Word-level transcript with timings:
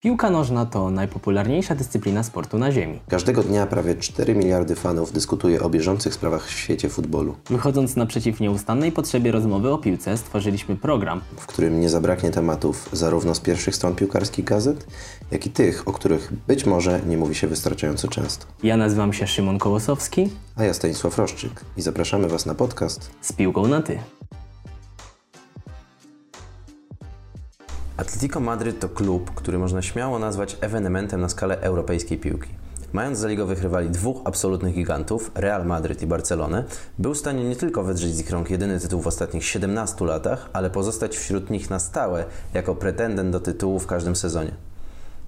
Piłka 0.00 0.30
nożna 0.30 0.66
to 0.66 0.90
najpopularniejsza 0.90 1.74
dyscyplina 1.74 2.22
sportu 2.22 2.58
na 2.58 2.72
Ziemi. 2.72 3.00
Każdego 3.08 3.42
dnia 3.42 3.66
prawie 3.66 3.94
4 3.94 4.34
miliardy 4.34 4.74
fanów 4.74 5.12
dyskutuje 5.12 5.62
o 5.62 5.70
bieżących 5.70 6.14
sprawach 6.14 6.46
w 6.46 6.50
świecie 6.50 6.88
futbolu, 6.88 7.34
Wychodząc 7.50 7.96
naprzeciw 7.96 8.40
nieustannej 8.40 8.92
potrzebie 8.92 9.32
rozmowy 9.32 9.72
o 9.72 9.78
piłce, 9.78 10.16
stworzyliśmy 10.16 10.76
program. 10.76 11.20
w 11.36 11.46
którym 11.46 11.80
nie 11.80 11.88
zabraknie 11.88 12.30
tematów 12.30 12.88
zarówno 12.92 13.34
z 13.34 13.40
pierwszych 13.40 13.74
stron 13.76 13.94
piłkarskich 13.94 14.44
gazet, 14.44 14.86
jak 15.30 15.46
i 15.46 15.50
tych, 15.50 15.88
o 15.88 15.92
których 15.92 16.32
być 16.48 16.66
może 16.66 17.00
nie 17.06 17.16
mówi 17.16 17.34
się 17.34 17.46
wystarczająco 17.46 18.08
często. 18.08 18.46
Ja 18.62 18.76
nazywam 18.76 19.12
się 19.12 19.26
Szymon 19.26 19.58
Kołosowski 19.58 20.30
A 20.56 20.64
ja 20.64 20.74
Stanisław 20.74 21.18
Roszczyk 21.18 21.64
i 21.76 21.82
zapraszamy 21.82 22.28
Was 22.28 22.46
na 22.46 22.54
podcast 22.54 23.10
z 23.20 23.32
piłką 23.32 23.68
na 23.68 23.82
ty. 23.82 23.98
Atletico 27.98 28.40
Madryt 28.40 28.80
to 28.80 28.88
klub, 28.88 29.30
który 29.34 29.58
można 29.58 29.82
śmiało 29.82 30.18
nazwać 30.18 30.56
ewenementem 30.60 31.20
na 31.20 31.28
skalę 31.28 31.60
europejskiej 31.60 32.18
piłki. 32.18 32.48
Mając 32.92 33.18
za 33.18 33.28
ligowych 33.28 33.62
rywali 33.62 33.90
dwóch 33.90 34.20
absolutnych 34.24 34.74
gigantów, 34.74 35.30
Real 35.34 35.66
Madryt 35.66 36.02
i 36.02 36.06
Barcelonę, 36.06 36.64
był 36.98 37.14
w 37.14 37.18
stanie 37.18 37.44
nie 37.44 37.56
tylko 37.56 37.82
wydrzeć 37.82 38.14
z 38.14 38.20
ich 38.20 38.30
rąk 38.30 38.50
jedyny 38.50 38.80
tytuł 38.80 39.00
w 39.00 39.06
ostatnich 39.06 39.44
17 39.44 40.04
latach, 40.04 40.50
ale 40.52 40.70
pozostać 40.70 41.16
wśród 41.16 41.50
nich 41.50 41.70
na 41.70 41.78
stałe 41.78 42.24
jako 42.54 42.74
pretendent 42.74 43.30
do 43.30 43.40
tytułu 43.40 43.78
w 43.78 43.86
każdym 43.86 44.16
sezonie. 44.16 44.52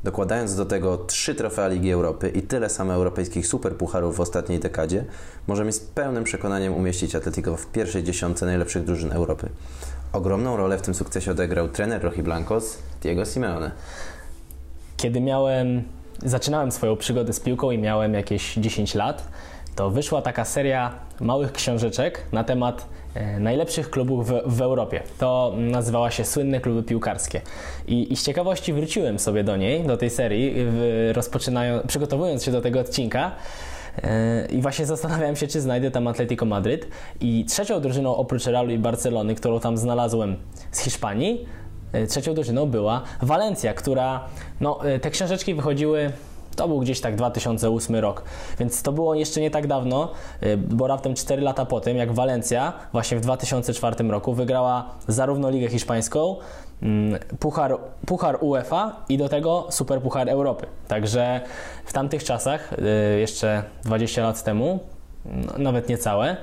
Dokładając 0.05 0.57
do 0.57 0.67
tego 0.67 0.97
trzy 0.99 1.35
trofea 1.35 1.69
Ligi 1.69 1.91
Europy 1.91 2.29
i 2.29 2.43
tyle 2.43 2.69
samo 2.69 2.93
europejskich 2.93 3.47
superpucharów 3.47 4.17
w 4.17 4.21
ostatniej 4.21 4.61
dekadzie, 4.61 5.05
możemy 5.47 5.73
z 5.73 5.81
pełnym 5.81 6.25
przekonaniem 6.25 6.75
umieścić 6.75 7.15
Atletico 7.15 7.57
w 7.57 7.67
pierwszej 7.67 8.05
dziesiątce 8.05 8.47
najlepszych 8.47 8.85
drużyn 8.85 9.13
Europy. 9.13 9.49
Ogromną 10.13 10.57
rolę 10.57 10.79
w 10.79 10.83
tym 10.83 10.95
sukcesie 10.95 11.31
odegrał 11.31 11.69
trener 11.69 12.03
Rojiblancos 12.03 12.79
Diego 13.03 13.25
Simeone. 13.25 13.71
Kiedy 14.97 15.21
miałem, 15.21 15.83
zaczynałem 16.23 16.73
swoją 16.73 16.97
przygodę 16.97 17.33
z 17.33 17.41
piłką 17.41 17.71
i 17.71 17.79
miałem 17.79 18.15
jakieś 18.15 18.55
10 18.55 18.95
lat, 18.95 19.29
to 19.77 19.91
wyszła 19.91 20.23
taka 20.23 20.45
seria 20.45 20.95
małych 21.21 21.53
książeczek 21.53 22.23
na 22.33 22.45
temat 22.45 22.87
e, 23.15 23.41
najlepszych 23.41 23.91
klubów 23.91 24.29
w, 24.29 24.43
w 24.47 24.61
Europie. 24.61 25.03
To 25.19 25.55
nazywała 25.57 26.11
się 26.11 26.25
Słynne 26.25 26.61
Kluby 26.61 26.83
Piłkarskie. 26.83 27.41
I, 27.87 28.13
I 28.13 28.17
z 28.17 28.25
ciekawości 28.25 28.73
wróciłem 28.73 29.19
sobie 29.19 29.45
do 29.45 29.57
niej, 29.57 29.87
do 29.87 29.97
tej 29.97 30.11
serii, 30.11 30.53
w, 30.57 31.13
przygotowując 31.87 32.45
się 32.45 32.53
do 32.53 32.61
tego 32.61 32.81
odcinka. 32.81 33.33
E, 34.03 34.47
I 34.47 34.63
właśnie 34.63 34.87
zastanawiałem 34.87 35.37
się, 35.37 35.47
czy 35.47 35.61
znajdę 35.61 35.91
tam 35.91 36.09
Atletico 36.09 36.47
Madryt. 36.47 36.89
I 37.21 37.45
trzecią 37.45 37.81
drużyną 37.81 38.17
oprócz 38.17 38.47
Realu 38.47 38.71
i 38.71 38.79
Barcelony, 38.79 39.35
którą 39.35 39.61
tam 39.61 39.77
znalazłem 39.77 40.37
z 40.73 40.81
Hiszpanii, 40.81 41.47
e, 41.93 42.07
trzecią 42.07 42.35
drużyną 42.35 42.67
była 42.67 43.03
Walencja, 43.23 43.75
która, 43.75 44.25
no, 44.61 44.85
e, 44.85 44.99
te 45.01 45.11
książeczki 45.11 45.55
wychodziły, 45.55 46.13
to 46.57 46.69
był 46.69 46.81
gdzieś 46.81 47.01
tak 47.01 47.17
2008 47.17 47.97
rok, 47.97 48.23
więc 48.59 48.83
to 48.83 48.93
było 48.93 49.15
jeszcze 49.15 49.41
nie 49.41 49.51
tak 49.51 49.67
dawno, 49.67 50.13
e, 50.41 50.57
bo 50.57 50.87
raptem 50.87 51.15
4 51.15 51.43
lata 51.43 51.67
po 51.67 51.81
tym, 51.81 51.97
jak 51.97 52.13
Walencja 52.13 52.73
właśnie 52.93 53.19
w 53.19 53.21
2004 53.21 54.11
roku 54.11 54.35
wygrała 54.35 54.91
zarówno 55.09 55.51
Ligę 55.51 55.69
Hiszpańską, 55.69 56.37
mm, 56.83 57.21
Puchar, 57.39 57.79
Puchar 58.07 58.39
UEFA 58.41 58.97
i 59.09 59.19
do 59.19 59.29
tego 59.29 59.67
Super 59.71 60.01
Puchar 60.03 60.29
Europy. 60.29 60.67
Także 60.89 61.41
w 61.85 61.93
tamtych 61.93 62.25
czasach, 62.25 62.73
e, 62.73 63.19
jeszcze 63.19 63.63
20 63.85 64.23
lat 64.23 64.43
temu, 64.43 64.79
no, 65.25 65.53
nawet 65.59 65.89
niecałe, 65.89 66.37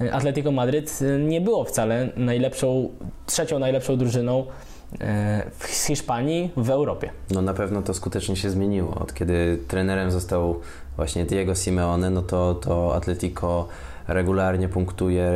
e, 0.00 0.12
Atletico 0.12 0.52
Madryt 0.52 0.98
nie 1.18 1.40
było 1.40 1.64
wcale 1.64 2.08
najlepszą, 2.16 2.88
trzecią 3.26 3.58
najlepszą 3.58 3.96
drużyną 3.96 4.46
w- 5.58 5.64
Hiszpanii 5.86 6.50
w 6.56 6.70
Europie. 6.70 7.10
No 7.30 7.42
na 7.42 7.54
pewno 7.54 7.82
to 7.82 7.94
skutecznie 7.94 8.36
się 8.36 8.50
zmieniło. 8.50 8.94
Od 8.94 9.14
kiedy 9.14 9.58
trenerem 9.68 10.10
został 10.10 10.60
właśnie 10.96 11.24
Diego 11.24 11.54
Simeone, 11.54 12.10
no 12.10 12.22
to, 12.22 12.54
to 12.54 12.94
Atletico 12.94 13.68
regularnie 14.08 14.68
punktuje, 14.68 15.32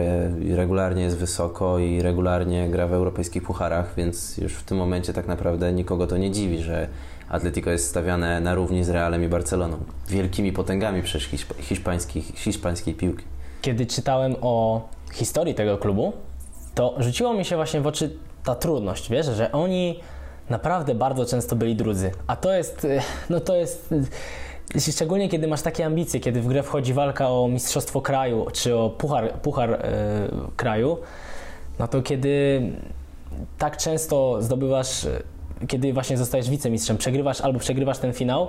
regularnie 0.56 1.02
jest 1.02 1.16
wysoko 1.16 1.78
i 1.78 2.02
regularnie 2.02 2.68
gra 2.70 2.86
w 2.86 2.92
europejskich 2.92 3.42
pucharach, 3.42 3.94
więc 3.96 4.38
już 4.38 4.52
w 4.54 4.62
tym 4.64 4.78
momencie 4.78 5.12
tak 5.12 5.26
naprawdę 5.28 5.72
nikogo 5.72 6.06
to 6.06 6.16
nie 6.16 6.30
dziwi, 6.30 6.58
że 6.62 6.88
Atletico 7.28 7.70
jest 7.70 7.88
stawiane 7.88 8.40
na 8.40 8.54
równi 8.54 8.84
z 8.84 8.88
Realem 8.90 9.24
i 9.24 9.28
Barceloną. 9.28 9.76
Wielkimi 10.08 10.52
potęgami 10.52 11.02
przecież 11.02 11.30
hiszp- 11.32 11.54
hiszpańskiej, 11.60 12.22
hiszpańskiej 12.22 12.94
piłki. 12.94 13.24
Kiedy 13.62 13.86
czytałem 13.86 14.36
o 14.40 14.88
historii 15.12 15.54
tego 15.54 15.78
klubu, 15.78 16.12
to 16.74 16.94
rzuciło 16.98 17.34
mi 17.34 17.44
się 17.44 17.56
właśnie 17.56 17.80
w 17.80 17.86
oczy 17.86 18.16
ta 18.46 18.54
trudność, 18.54 19.10
wiesz, 19.10 19.26
że 19.26 19.52
oni 19.52 20.00
naprawdę 20.50 20.94
bardzo 20.94 21.26
często 21.26 21.56
byli 21.56 21.76
drudzy. 21.76 22.10
A 22.26 22.36
to 22.36 22.52
jest, 22.52 22.84
e, 22.84 23.00
no 23.30 23.40
to 23.40 23.56
jest, 23.56 23.94
e, 24.76 24.80
szczególnie 24.92 25.28
kiedy 25.28 25.46
masz 25.46 25.62
takie 25.62 25.86
ambicje, 25.86 26.20
kiedy 26.20 26.40
w 26.40 26.46
grę 26.46 26.62
wchodzi 26.62 26.94
walka 26.94 27.30
o 27.30 27.48
mistrzostwo 27.48 28.00
kraju, 28.00 28.46
czy 28.52 28.76
o 28.76 28.90
puchar, 28.90 29.32
puchar 29.32 29.72
e, 29.72 29.78
kraju, 30.56 30.98
no 31.78 31.88
to 31.88 32.02
kiedy 32.02 32.62
tak 33.58 33.76
często 33.76 34.42
zdobywasz, 34.42 35.04
e, 35.04 35.22
kiedy 35.68 35.92
właśnie 35.92 36.16
zostajesz 36.16 36.50
wicemistrzem, 36.50 36.96
przegrywasz 36.96 37.40
albo 37.40 37.58
przegrywasz 37.58 37.98
ten 37.98 38.12
finał, 38.12 38.48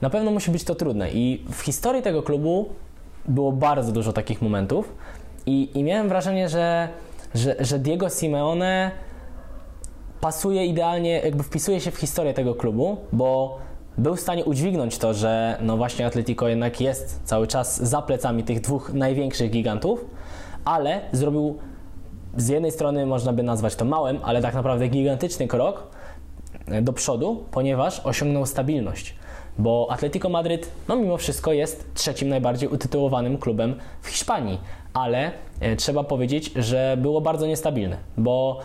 na 0.00 0.10
pewno 0.10 0.30
musi 0.30 0.50
być 0.50 0.64
to 0.64 0.74
trudne. 0.74 1.10
I 1.10 1.44
w 1.52 1.60
historii 1.60 2.02
tego 2.02 2.22
klubu 2.22 2.68
było 3.28 3.52
bardzo 3.52 3.92
dużo 3.92 4.12
takich 4.12 4.42
momentów 4.42 4.94
i, 5.46 5.70
i 5.74 5.82
miałem 5.82 6.08
wrażenie, 6.08 6.48
że, 6.48 6.88
że, 7.34 7.56
że 7.60 7.78
Diego 7.78 8.08
Simeone 8.08 8.90
pasuje 10.22 10.66
idealnie, 10.66 11.10
jakby 11.10 11.42
wpisuje 11.42 11.80
się 11.80 11.90
w 11.90 11.96
historię 11.96 12.34
tego 12.34 12.54
klubu, 12.54 12.96
bo 13.12 13.58
był 13.98 14.16
w 14.16 14.20
stanie 14.20 14.44
udźwignąć 14.44 14.98
to, 14.98 15.14
że 15.14 15.58
no 15.62 15.76
właśnie 15.76 16.06
Atletico 16.06 16.48
jednak 16.48 16.80
jest 16.80 17.20
cały 17.24 17.46
czas 17.46 17.82
za 17.82 18.02
plecami 18.02 18.44
tych 18.44 18.60
dwóch 18.60 18.92
największych 18.94 19.50
gigantów, 19.50 20.04
ale 20.64 21.00
zrobił 21.12 21.58
z 22.36 22.48
jednej 22.48 22.70
strony 22.70 23.06
można 23.06 23.32
by 23.32 23.42
nazwać 23.42 23.76
to 23.76 23.84
małym, 23.84 24.18
ale 24.22 24.42
tak 24.42 24.54
naprawdę 24.54 24.88
gigantyczny 24.88 25.48
krok 25.48 25.86
e, 26.66 26.82
do 26.82 26.92
przodu, 26.92 27.44
ponieważ 27.50 28.00
osiągnął 28.04 28.46
stabilność. 28.46 29.16
Bo 29.58 29.86
Atletico 29.90 30.28
Madryt, 30.28 30.68
no 30.88 30.96
mimo 30.96 31.16
wszystko, 31.16 31.52
jest 31.52 31.94
trzecim 31.94 32.28
najbardziej 32.28 32.68
utytułowanym 32.68 33.38
klubem 33.38 33.74
w 34.02 34.08
Hiszpanii, 34.08 34.60
ale 34.94 35.30
e, 35.60 35.76
trzeba 35.76 36.04
powiedzieć, 36.04 36.52
że 36.56 36.96
było 37.00 37.20
bardzo 37.20 37.46
niestabilne, 37.46 37.96
bo 38.18 38.60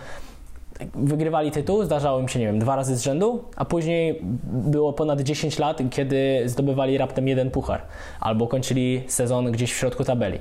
wygrywali 0.96 1.52
tytuł, 1.52 1.84
zdarzało 1.84 2.20
im 2.20 2.28
się, 2.28 2.40
nie 2.40 2.46
wiem, 2.46 2.60
dwa 2.60 2.76
razy 2.76 2.96
z 2.96 3.02
rzędu, 3.02 3.44
a 3.56 3.66
później 3.66 4.22
było 4.44 4.94
ponad 4.94 5.22
10 5.22 5.60
lat, 5.60 5.82
kiedy 5.90 6.44
zdobywali 6.46 6.98
raptem 6.98 7.28
jeden 7.28 7.52
puchar, 7.52 7.82
albo 8.20 8.48
kończyli 8.48 9.04
sezon 9.08 9.52
gdzieś 9.52 9.74
w 9.74 9.78
środku 9.78 10.04
tabeli. 10.04 10.40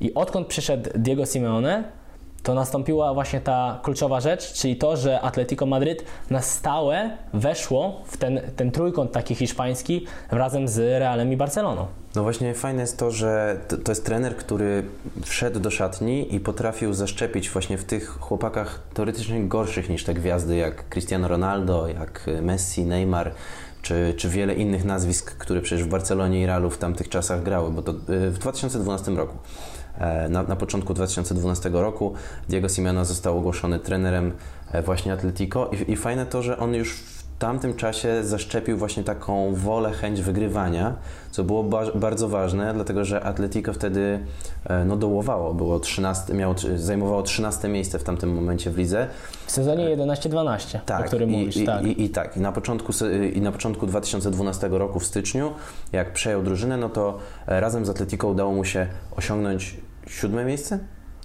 I 0.00 0.14
odkąd 0.14 0.46
przyszedł 0.46 0.90
Diego 0.94 1.26
Simeone, 1.26 1.84
to 2.46 2.54
nastąpiła 2.54 3.14
właśnie 3.14 3.40
ta 3.40 3.80
kluczowa 3.82 4.20
rzecz, 4.20 4.52
czyli 4.52 4.76
to, 4.76 4.96
że 4.96 5.20
Atletico 5.20 5.66
Madryt 5.66 6.04
na 6.30 6.42
stałe 6.42 7.10
weszło 7.34 8.02
w 8.06 8.16
ten, 8.16 8.40
ten 8.56 8.70
trójkąt 8.70 9.12
taki 9.12 9.34
hiszpański 9.34 10.06
razem 10.30 10.68
z 10.68 10.78
Realem 10.78 11.32
i 11.32 11.36
Barceloną. 11.36 11.86
No 12.14 12.22
właśnie 12.22 12.54
fajne 12.54 12.80
jest 12.80 12.98
to, 12.98 13.10
że 13.10 13.60
to, 13.84 13.92
jest 13.92 14.06
trener, 14.06 14.36
który 14.36 14.84
wszedł 15.22 15.60
do 15.60 15.70
szatni 15.70 16.34
i 16.34 16.40
potrafił 16.40 16.94
zaszczepić 16.94 17.50
właśnie 17.50 17.78
w 17.78 17.84
tych 17.84 18.08
chłopakach 18.08 18.80
teoretycznie 18.94 19.44
gorszych 19.44 19.88
niż 19.88 20.04
te 20.04 20.14
gwiazdy 20.14 20.56
jak 20.56 20.88
Cristiano 20.88 21.28
Ronaldo, 21.28 21.88
jak 21.88 22.26
Messi, 22.42 22.84
Neymar 22.84 23.30
czy, 23.82 24.14
czy 24.16 24.28
wiele 24.28 24.54
innych 24.54 24.84
nazwisk, 24.84 25.36
które 25.36 25.60
przecież 25.60 25.84
w 25.84 25.88
Barcelonie 25.88 26.42
i 26.42 26.46
Realu 26.46 26.70
w 26.70 26.78
tamtych 26.78 27.08
czasach 27.08 27.42
grały, 27.42 27.70
bo 27.70 27.82
to 27.82 27.92
y, 27.92 28.30
w 28.30 28.38
2012 28.38 29.10
roku. 29.10 29.36
E, 29.98 30.28
Na, 30.28 30.42
na 30.42 30.56
początku 30.56 30.94
2012 30.94 31.70
roku 31.72 32.12
Diego 32.48 32.68
Simeone 32.68 33.04
został 33.04 33.38
ogłoszony 33.38 33.78
trenerem 33.78 34.32
e, 34.72 34.82
właśnie 34.82 35.12
Atletico 35.12 35.70
i, 35.88 35.92
i 35.92 35.96
fajne 35.96 36.26
to, 36.26 36.42
że 36.42 36.58
on 36.58 36.74
już 36.74 36.92
w 37.36 37.38
tamtym 37.38 37.74
czasie 37.74 38.24
zaszczepił 38.24 38.76
właśnie 38.78 39.04
taką 39.04 39.54
wolę, 39.54 39.92
chęć 39.92 40.22
wygrywania, 40.22 40.94
co 41.30 41.44
było 41.44 41.62
ba- 41.62 41.92
bardzo 41.94 42.28
ważne, 42.28 42.74
dlatego 42.74 43.04
że 43.04 43.20
Atletico 43.24 43.72
wtedy 43.72 44.18
e, 44.66 44.84
no, 44.84 44.96
dołowało, 44.96 45.54
było 45.54 45.80
13, 45.80 46.34
miało, 46.34 46.54
zajmowało 46.76 47.22
13 47.22 47.68
miejsce 47.68 47.98
w 47.98 48.04
tamtym 48.04 48.34
momencie 48.34 48.70
w 48.70 48.78
lidze. 48.78 49.06
W 49.46 49.50
sezonie 49.52 49.96
11-12, 49.96 50.78
o 51.00 51.04
którym 51.04 51.30
i, 51.30 51.38
mówisz, 51.38 51.56
i, 51.56 51.64
tak. 51.66 51.84
I, 51.86 52.02
I 52.04 52.10
tak, 52.10 52.36
i 52.36 52.40
na, 52.40 52.52
początku, 52.52 52.92
i 53.34 53.40
na 53.40 53.52
początku 53.52 53.86
2012 53.86 54.68
roku 54.68 55.00
w 55.00 55.06
styczniu, 55.06 55.52
jak 55.92 56.12
przejął 56.12 56.42
drużynę, 56.42 56.76
no 56.76 56.88
to 56.88 57.18
razem 57.46 57.86
z 57.86 57.90
Atletico 57.90 58.28
udało 58.28 58.52
mu 58.52 58.64
się 58.64 58.86
osiągnąć 59.16 59.76
siódme 60.08 60.44
miejsce? 60.44 60.78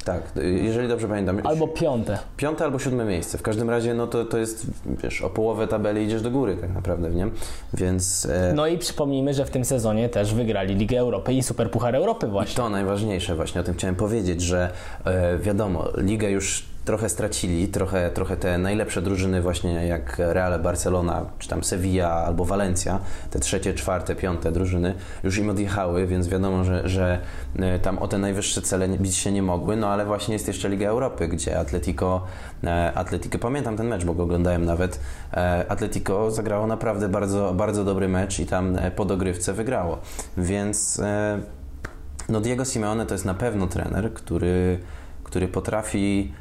Tak, 0.06 0.22
jeżeli 0.64 0.88
dobrze 0.88 1.08
pamiętam. 1.08 1.42
Albo 1.44 1.68
piąte. 1.68 2.18
Piąte 2.38 2.64
albo 2.64 2.80
siódme 2.80 3.06
miejsce. 3.06 3.38
W 3.38 3.42
każdym 3.42 3.70
razie, 3.70 3.94
no 3.94 4.08
to, 4.08 4.26
to 4.26 4.38
jest, 4.38 4.66
wiesz, 5.04 5.22
o 5.22 5.30
połowę 5.30 5.68
tabeli 5.68 6.06
idziesz 6.06 6.22
do 6.22 6.32
góry 6.32 6.58
tak 6.58 6.74
naprawdę, 6.74 7.10
nie? 7.10 7.28
Więc 7.74 8.26
e, 8.26 8.54
No 8.56 8.68
i 8.68 8.78
przypomnijmy, 8.78 9.34
że 9.34 9.46
w 9.46 9.50
tym 9.50 9.66
sezonie 9.66 10.10
też 10.10 10.34
wygrali 10.34 10.76
Ligę 10.76 11.00
Europy 11.00 11.34
i 11.34 11.44
Super 11.44 11.72
Puchar 11.72 11.96
Europy 11.96 12.28
właśnie. 12.28 12.56
to 12.56 12.70
najważniejsze 12.70 13.36
właśnie, 13.36 13.62
o 13.62 13.64
tym 13.64 13.74
chciałem 13.74 13.96
powiedzieć, 13.96 14.42
że 14.42 14.70
e, 15.06 15.38
wiadomo, 15.38 15.88
ligę 15.98 16.32
już 16.32 16.71
trochę 16.86 17.10
stracili, 17.10 17.68
trochę, 17.68 18.10
trochę 18.10 18.38
te 18.38 18.58
najlepsze 18.58 19.02
drużyny 19.02 19.42
właśnie 19.42 19.88
jak 19.88 20.16
Real 20.20 20.60
Barcelona, 20.60 21.26
czy 21.40 21.50
tam 21.50 21.64
Sevilla 21.64 22.10
albo 22.10 22.46
Valencia, 22.46 23.00
te 23.30 23.40
trzecie, 23.40 23.74
czwarte, 23.74 24.16
piąte 24.16 24.52
drużyny 24.52 24.94
już 25.24 25.38
im 25.38 25.50
odjechały, 25.50 26.08
więc 26.08 26.28
wiadomo, 26.28 26.64
że, 26.64 26.90
że 26.90 27.20
e, 27.60 27.80
tam 27.80 27.98
o 27.98 28.08
te 28.08 28.18
najwyższe 28.18 28.62
cele 28.62 28.90
bić 28.90 29.16
się 29.16 29.32
nie 29.32 29.44
mogły, 29.44 29.76
no 29.76 29.88
ale 29.88 30.06
właśnie 30.06 30.34
jest 30.34 30.48
jeszcze 30.48 30.70
Liga 30.70 30.90
Europy, 30.90 31.28
gdzie 31.28 31.60
Atletico, 31.60 32.22
e, 32.64 32.94
Atletico 32.94 33.40
pamiętam 33.40 33.78
ten 33.78 33.88
mecz, 33.88 34.06
bo 34.06 34.14
go 34.14 34.24
oglądałem 34.24 34.66
nawet, 34.66 35.00
e, 35.34 35.66
Atletico 35.70 36.32
zagrało 36.32 36.68
naprawdę 36.68 37.10
bardzo, 37.10 37.54
bardzo 37.54 37.86
dobry 37.86 38.08
mecz 38.08 38.40
i 38.40 38.46
tam 38.46 38.78
po 38.96 39.06
dogrywce 39.06 39.54
wygrało, 39.54 39.98
więc 40.38 41.02
no 42.30 42.42
Diego 42.42 42.66
Simeone 42.66 43.06
to 43.06 43.14
jest 43.14 43.26
na 43.26 43.34
pewno 43.34 43.68
trener, 43.68 44.14
który, 44.14 44.80
który 45.24 45.48
potrafi 45.48 46.34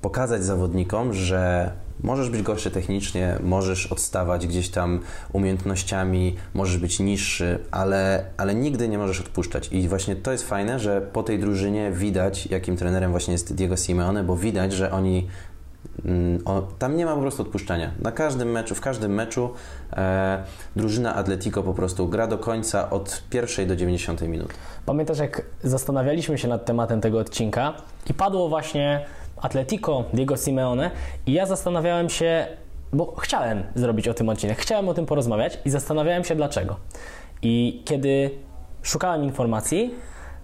pokazać 0.00 0.44
zawodnikom, 0.44 1.14
że 1.14 1.72
możesz 2.02 2.30
być 2.30 2.42
gorszy 2.42 2.70
technicznie, 2.70 3.36
możesz 3.42 3.86
odstawać 3.86 4.46
gdzieś 4.46 4.68
tam 4.68 5.00
umiejętnościami, 5.32 6.36
możesz 6.54 6.78
być 6.78 7.00
niższy, 7.00 7.58
ale, 7.70 8.24
ale 8.36 8.54
nigdy 8.54 8.88
nie 8.88 8.98
możesz 8.98 9.20
odpuszczać. 9.20 9.68
I 9.72 9.88
właśnie 9.88 10.16
to 10.16 10.32
jest 10.32 10.48
fajne, 10.48 10.78
że 10.78 11.00
po 11.00 11.22
tej 11.22 11.38
drużynie 11.38 11.92
widać, 11.92 12.46
jakim 12.46 12.76
trenerem 12.76 13.10
właśnie 13.10 13.32
jest 13.32 13.54
Diego 13.54 13.76
Simeone, 13.76 14.24
bo 14.24 14.36
widać, 14.36 14.72
że 14.72 14.92
oni 14.92 15.28
o, 16.44 16.62
tam 16.78 16.96
nie 16.96 17.04
ma 17.06 17.14
po 17.14 17.20
prostu 17.20 17.42
odpuszczenia. 17.42 17.90
Na 18.02 18.12
każdym 18.12 18.50
meczu, 18.50 18.74
w 18.74 18.80
każdym 18.80 19.14
meczu 19.14 19.50
e, 19.92 20.44
drużyna 20.76 21.14
Atletico 21.14 21.62
po 21.62 21.74
prostu 21.74 22.08
gra 22.08 22.26
do 22.26 22.38
końca 22.38 22.90
od 22.90 23.22
pierwszej 23.30 23.66
do 23.66 23.76
90 23.76 24.22
minut. 24.22 24.54
Pamiętasz, 24.86 25.18
jak 25.18 25.42
zastanawialiśmy 25.62 26.38
się 26.38 26.48
nad 26.48 26.64
tematem 26.64 27.00
tego 27.00 27.18
odcinka 27.18 27.74
i 28.10 28.14
padło 28.14 28.48
właśnie 28.48 29.06
Atletico, 29.36 30.04
Diego 30.14 30.36
Simeone 30.36 30.90
i 31.26 31.32
ja 31.32 31.46
zastanawiałem 31.46 32.08
się, 32.08 32.46
bo 32.92 33.16
chciałem 33.16 33.62
zrobić 33.74 34.08
o 34.08 34.14
tym 34.14 34.28
odcinek, 34.28 34.58
chciałem 34.58 34.88
o 34.88 34.94
tym 34.94 35.06
porozmawiać 35.06 35.58
i 35.64 35.70
zastanawiałem 35.70 36.24
się 36.24 36.36
dlaczego. 36.36 36.76
I 37.42 37.82
kiedy 37.84 38.30
szukałem 38.82 39.24
informacji, 39.24 39.94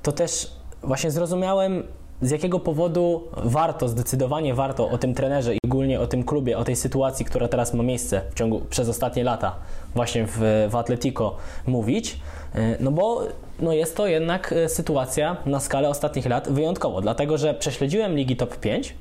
to 0.03 0.13
też 0.13 0.53
właśnie 0.83 1.11
zrozumiałem, 1.11 1.83
z 2.23 2.31
jakiego 2.31 2.61
powodu 2.61 3.23
warto, 3.37 3.89
zdecydowanie 3.89 4.55
warto 4.55 4.91
o 4.91 4.99
tym 4.99 5.15
trenerze 5.15 5.55
i 5.55 5.59
ogólnie 5.65 6.01
o 6.01 6.07
tym 6.07 6.25
klubie, 6.25 6.59
o 6.59 6.65
tej 6.65 6.77
sytuacji, 6.77 7.25
która 7.25 7.49
teraz 7.49 7.75
ma 7.75 7.83
miejsce 7.83 8.23
w 8.31 8.35
ciągu, 8.35 8.61
przez 8.71 8.89
ostatnie 8.89 9.25
lata 9.25 9.57
właśnie 9.95 10.27
w, 10.27 10.39
w 10.71 10.77
Atletico 10.77 11.37
mówić, 11.67 12.21
e, 12.55 12.77
no 12.81 12.91
bo 12.91 13.23
no 13.61 13.73
jest 13.73 13.97
to 13.97 14.07
jednak 14.07 14.53
e, 14.53 14.69
sytuacja 14.69 15.37
na 15.47 15.61
skalę 15.61 15.89
ostatnich 15.89 16.27
lat 16.27 16.49
wyjątkowo, 16.49 17.01
dlatego 17.01 17.39
że 17.39 17.55
prześledziłem 17.55 18.17
ligi 18.17 18.37
top 18.37 18.57
5 18.57 18.95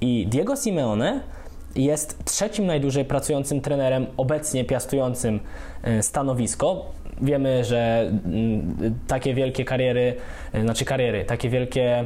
i 0.00 0.26
Diego 0.26 0.56
Simeone 0.56 1.20
jest 1.76 2.24
trzecim 2.24 2.66
najdłużej 2.66 3.04
pracującym 3.04 3.60
trenerem 3.60 4.06
obecnie 4.16 4.64
piastującym 4.64 5.40
e, 5.82 6.02
stanowisko. 6.02 6.84
Wiemy, 7.22 7.64
że 7.64 8.10
mm, 8.24 8.98
takie 9.06 9.34
wielkie 9.34 9.64
kariery, 9.64 10.14
znaczy 10.62 10.84
kariery, 10.84 11.24
takie 11.24 11.48
wielkie, 11.48 12.04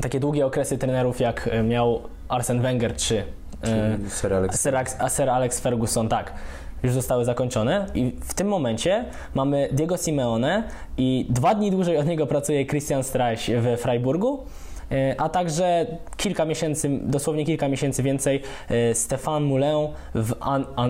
takie 0.00 0.20
długie 0.20 0.46
okresy 0.46 0.78
trenerów 0.78 1.20
jak 1.20 1.50
miał 1.64 2.02
Arsene 2.28 2.62
Wenger 2.62 2.96
czy, 2.96 3.24
czy 3.62 3.98
Sir, 4.20 4.34
Alex. 4.34 4.62
Sir, 4.62 4.74
Sir 5.08 5.30
Alex 5.30 5.60
Ferguson, 5.60 6.08
tak 6.08 6.32
już 6.82 6.92
zostały 6.92 7.24
zakończone 7.24 7.86
i 7.94 8.12
w 8.20 8.34
tym 8.34 8.48
momencie 8.48 9.04
mamy 9.34 9.68
Diego 9.72 9.96
Simeone 9.96 10.62
i 10.96 11.26
dwa 11.28 11.54
dni 11.54 11.70
dłużej 11.70 11.96
od 11.96 12.06
niego 12.06 12.26
pracuje 12.26 12.66
Christian 12.66 13.02
Streich 13.02 13.40
w 13.40 13.80
Freiburgu 13.80 14.44
e, 14.92 15.14
a 15.18 15.28
także 15.28 15.86
kilka 16.16 16.44
miesięcy, 16.44 16.90
dosłownie 17.02 17.44
kilka 17.44 17.68
miesięcy 17.68 18.02
więcej 18.02 18.42
e, 18.68 18.94
Stéphane 18.94 19.40
Moulin 19.40 19.88
w 20.14 20.34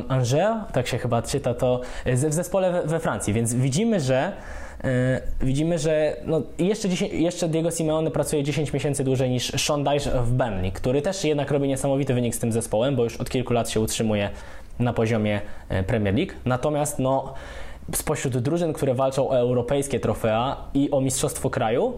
Angers, 0.09 0.73
tak 0.73 0.87
się 0.87 0.99
chyba 0.99 1.23
czyta 1.23 1.55
to, 1.55 1.81
e, 2.05 2.17
w 2.17 2.35
zespole 2.35 2.83
we 2.85 3.01
Francji, 3.01 3.33
więc 3.33 3.55
widzimy, 3.55 4.01
że 4.01 4.33
widzimy, 5.41 5.79
że 5.79 6.17
no 6.27 6.43
jeszcze, 6.59 6.89
10, 6.89 7.13
jeszcze 7.13 7.49
Diego 7.49 7.71
Simeone 7.71 8.11
pracuje 8.11 8.43
10 8.43 8.73
miesięcy 8.73 9.05
dłużej 9.05 9.31
niż 9.31 9.53
Sean 9.53 9.85
Dyche 9.85 10.23
w 10.23 10.33
Burnley, 10.33 10.73
który 10.73 11.03
też 11.03 11.25
jednak 11.25 11.51
robi 11.51 11.69
niesamowity 11.69 12.15
wynik 12.15 12.35
z 12.35 12.39
tym 12.39 12.53
zespołem, 12.53 12.97
bo 12.97 13.05
już 13.05 13.17
od 13.17 13.31
kilku 13.31 13.53
lat 13.53 13.71
się 13.71 13.81
utrzymuje 13.81 14.31
na 14.79 14.93
poziomie 14.93 15.41
e, 15.69 15.83
Premier 15.83 16.15
League. 16.15 16.33
Natomiast 16.45 16.99
no, 16.99 17.35
spośród 17.95 18.39
drużyn, 18.39 18.73
które 18.73 18.95
walczą 18.95 19.29
o 19.29 19.39
europejskie 19.39 20.01
trofea 20.01 20.57
i 20.75 20.91
o 20.91 21.01
mistrzostwo 21.01 21.51
kraju, 21.51 21.93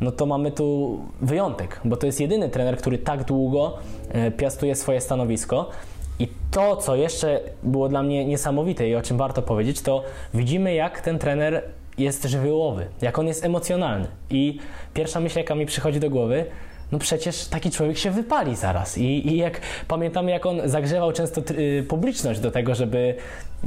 no 0.00 0.12
to 0.12 0.26
mamy 0.26 0.50
tu 0.50 0.98
wyjątek, 1.20 1.80
bo 1.84 1.96
to 1.96 2.06
jest 2.06 2.20
jedyny 2.20 2.48
trener, 2.48 2.76
który 2.76 2.98
tak 2.98 3.24
długo 3.24 3.78
e, 4.12 4.30
piastuje 4.30 4.74
swoje 4.74 5.00
stanowisko. 5.00 5.70
I 6.18 6.28
to, 6.50 6.76
co 6.76 6.96
jeszcze 6.96 7.40
było 7.62 7.88
dla 7.88 8.02
mnie 8.02 8.24
niesamowite 8.24 8.88
i 8.88 8.94
o 8.94 9.02
czym 9.02 9.16
warto 9.16 9.42
powiedzieć, 9.42 9.82
to 9.82 10.02
widzimy, 10.34 10.74
jak 10.74 11.00
ten 11.00 11.18
trener 11.18 11.62
jest 11.98 12.24
żywiołowy, 12.24 12.86
jak 13.02 13.18
on 13.18 13.26
jest 13.26 13.44
emocjonalny. 13.44 14.06
I 14.30 14.58
pierwsza 14.94 15.20
myśl, 15.20 15.38
jaka 15.38 15.54
mi 15.54 15.66
przychodzi 15.66 16.00
do 16.00 16.10
głowy, 16.10 16.46
no 16.92 16.98
przecież 16.98 17.46
taki 17.46 17.70
człowiek 17.70 17.98
się 17.98 18.10
wypali 18.10 18.56
zaraz. 18.56 18.98
I, 18.98 19.28
i 19.28 19.36
jak 19.36 19.60
pamiętamy, 19.88 20.30
jak 20.30 20.46
on 20.46 20.60
zagrzewał 20.64 21.12
często 21.12 21.40
y, 21.50 21.86
publiczność 21.88 22.40
do 22.40 22.50
tego, 22.50 22.74
żeby 22.74 23.14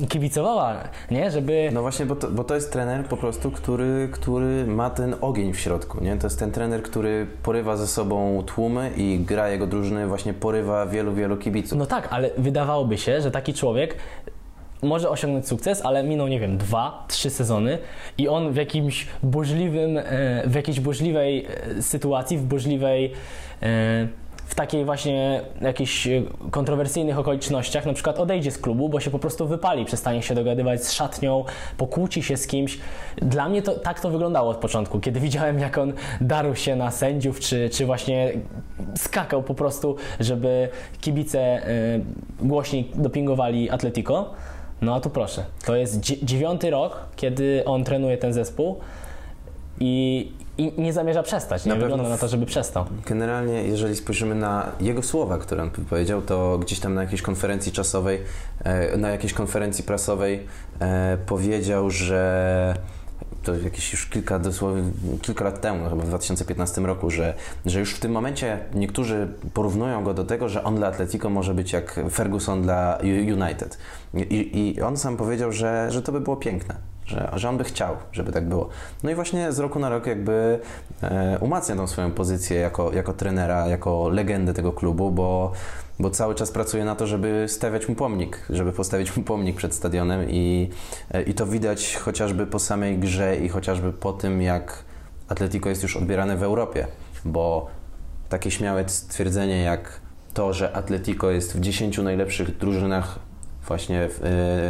kibicowała, 0.10 0.84
nie? 1.12 1.32
Żeby... 1.32 1.70
No 1.74 1.82
właśnie, 1.82 2.06
bo 2.06 2.16
to, 2.16 2.32
bo 2.32 2.44
to 2.44 2.56
jest 2.56 2.74
trener 2.74 3.06
po 3.06 3.18
prostu, 3.18 3.52
który, 3.52 4.10
który 4.12 4.68
ma 4.68 4.90
ten 4.90 5.16
ogień 5.22 5.54
w 5.54 5.60
środku, 5.60 6.04
nie? 6.04 6.18
To 6.18 6.28
jest 6.28 6.40
ten 6.40 6.52
trener, 6.52 6.84
który 6.84 7.28
porywa 7.44 7.78
ze 7.78 7.88
sobą 7.88 8.44
tłumy 8.46 8.92
i 8.98 9.20
gra 9.20 9.50
jego 9.50 9.68
drużyny, 9.68 10.08
właśnie 10.08 10.34
porywa 10.34 10.86
wielu, 10.86 11.14
wielu 11.14 11.38
kibiców. 11.38 11.78
No 11.78 11.86
tak, 11.86 12.08
ale 12.12 12.30
wydawałoby 12.38 12.98
się, 12.98 13.22
że 13.22 13.32
taki 13.32 13.54
człowiek 13.54 13.96
może 14.82 15.10
osiągnąć 15.10 15.48
sukces, 15.48 15.82
ale 15.86 16.04
minął, 16.04 16.28
nie 16.28 16.40
wiem, 16.40 16.58
dwa, 16.58 17.06
trzy 17.08 17.30
sezony 17.30 17.78
i 18.18 18.28
on 18.28 18.52
w 18.52 18.56
jakimś 18.56 19.08
burzliwym, 19.24 19.98
e, 19.98 20.04
w 20.48 20.56
jakiejś 20.56 20.80
burzliwej 20.80 21.48
e, 21.78 21.82
sytuacji, 21.82 22.38
w 22.38 22.44
burzliwej 22.44 23.14
e, 23.62 24.08
w 24.46 24.56
takiej 24.56 24.86
właśnie 24.86 25.42
jakichś 25.62 26.08
kontrowersyjnych 26.52 27.20
okolicznościach 27.20 27.86
na 27.86 27.94
przykład 27.94 28.20
odejdzie 28.20 28.52
z 28.52 28.58
klubu, 28.58 28.90
bo 28.90 29.00
się 29.00 29.12
po 29.12 29.20
prostu 29.20 29.48
wypali, 29.48 29.86
przestanie 29.86 30.22
się 30.22 30.36
dogadywać 30.36 30.86
z 30.86 30.92
szatnią, 30.92 31.46
pokłóci 31.78 32.24
się 32.24 32.38
z 32.38 32.48
kimś. 32.48 32.80
Dla 33.16 33.50
mnie 33.50 33.62
to 33.62 33.74
tak 33.74 34.00
to 34.00 34.10
wyglądało 34.10 34.50
od 34.50 34.58
początku, 34.58 35.00
kiedy 35.00 35.20
widziałem 35.20 35.60
jak 35.60 35.78
on 35.78 35.94
darł 36.22 36.56
się 36.56 36.76
na 36.76 36.92
sędziów, 36.92 37.40
czy, 37.40 37.70
czy 37.70 37.86
właśnie 37.86 38.32
skakał 38.96 39.44
po 39.44 39.54
prostu, 39.54 39.96
żeby 40.20 40.70
kibice 41.02 41.62
głośniej 42.40 42.92
dopingowali 42.96 43.70
Atletico 43.70 44.34
no 44.82 44.96
a 44.96 45.00
tu 45.00 45.10
proszę, 45.10 45.46
to 45.66 45.76
jest 45.76 46.00
dziewiąty 46.00 46.70
rok, 46.70 47.00
kiedy 47.16 47.64
on 47.66 47.84
trenuje 47.84 48.18
ten 48.18 48.34
zespół 48.34 48.80
i, 49.80 50.32
i 50.58 50.82
nie 50.82 50.94
zamierza 50.94 51.24
przestać. 51.24 51.66
Nie 51.66 51.74
na 51.74 51.80
wygląda 51.80 52.10
na 52.10 52.18
to, 52.18 52.28
żeby 52.28 52.46
przestał. 52.46 52.86
Generalnie, 53.06 53.64
jeżeli 53.64 53.96
spojrzymy 53.96 54.36
na 54.36 54.72
jego 54.80 55.04
słowa, 55.04 55.38
które 55.38 55.64
on 55.64 55.70
powiedział, 55.70 56.22
to 56.22 56.58
gdzieś 56.58 56.80
tam 56.80 56.94
na 56.94 57.02
jakiejś 57.02 57.22
konferencji 57.22 57.72
czasowej, 57.72 58.22
e, 58.64 58.98
na 58.98 59.10
jakiejś 59.10 59.34
konferencji 59.34 59.84
prasowej 59.84 60.46
e, 60.80 61.18
powiedział, 61.26 61.90
że 61.90 62.74
to 63.44 63.56
jakieś 63.56 63.92
już 63.92 64.06
kilka, 64.06 64.40
dosłownie, 64.40 64.84
kilka 65.22 65.46
lat 65.46 65.62
temu, 65.62 65.90
chyba 65.90 66.04
w 66.04 66.08
2015 66.08 66.82
roku, 66.82 67.10
że, 67.10 67.34
że 67.66 67.80
już 67.80 67.94
w 67.94 68.00
tym 68.00 68.12
momencie 68.12 68.60
niektórzy 68.74 69.28
porównują 69.54 70.04
go 70.04 70.14
do 70.14 70.26
tego, 70.26 70.50
że 70.50 70.64
on 70.64 70.76
dla 70.76 70.88
Atletico 70.88 71.30
może 71.30 71.54
być 71.54 71.74
jak 71.74 72.00
Ferguson 72.12 72.62
dla 72.62 73.00
United. 73.34 73.78
I, 74.14 74.76
i 74.76 74.82
on 74.82 74.98
sam 74.98 75.18
powiedział, 75.18 75.52
że, 75.52 75.88
że 75.92 76.02
to 76.02 76.12
by 76.12 76.22
było 76.22 76.36
piękne. 76.36 76.76
Że, 77.08 77.30
że 77.36 77.50
on 77.50 77.58
by 77.58 77.64
chciał, 77.64 77.96
żeby 78.12 78.32
tak 78.32 78.50
było. 78.50 78.70
No 79.04 79.12
i 79.12 79.16
właśnie 79.16 79.52
z 79.52 79.60
roku 79.60 79.80
na 79.80 79.90
rok 79.90 80.06
jakby 80.06 80.60
e, 81.04 81.38
umacnia 81.40 81.76
tą 81.76 81.88
swoją 81.88 82.12
pozycję 82.12 82.60
jako, 82.60 82.94
jako 82.94 83.14
trenera, 83.14 83.68
jako 83.68 84.10
legendę 84.10 84.54
tego 84.54 84.74
klubu, 84.74 85.12
bo 85.12 85.52
bo 86.00 86.10
cały 86.10 86.36
czas 86.36 86.52
pracuje 86.52 86.86
na 86.86 86.96
to, 86.96 87.08
żeby 87.08 87.46
stawiać 87.48 87.90
mu 87.90 87.96
pomnik, 87.96 88.46
żeby 88.50 88.72
postawić 88.72 89.18
mu 89.18 89.24
pomnik 89.24 89.56
przed 89.56 89.74
stadionem 89.74 90.30
i, 90.30 90.70
i 91.28 91.34
to 91.34 91.46
widać 91.46 91.96
chociażby 91.96 92.48
po 92.48 92.60
samej 92.60 92.98
grze 92.98 93.38
i 93.38 93.50
chociażby 93.50 93.94
po 93.94 94.14
tym, 94.14 94.42
jak 94.42 94.84
Atletico 95.28 95.70
jest 95.70 95.84
już 95.84 95.98
odbierane 95.98 96.38
w 96.38 96.44
Europie, 96.44 96.88
bo 97.26 97.68
takie 98.30 98.52
śmiałe 98.52 98.90
stwierdzenie 98.90 99.62
jak 99.62 100.02
to, 100.34 100.54
że 100.54 100.76
Atletico 100.76 101.32
jest 101.32 101.58
w 101.58 101.60
10 101.60 101.98
najlepszych 101.98 102.58
drużynach 102.58 103.20
właśnie 103.68 104.10
w, 104.10 104.22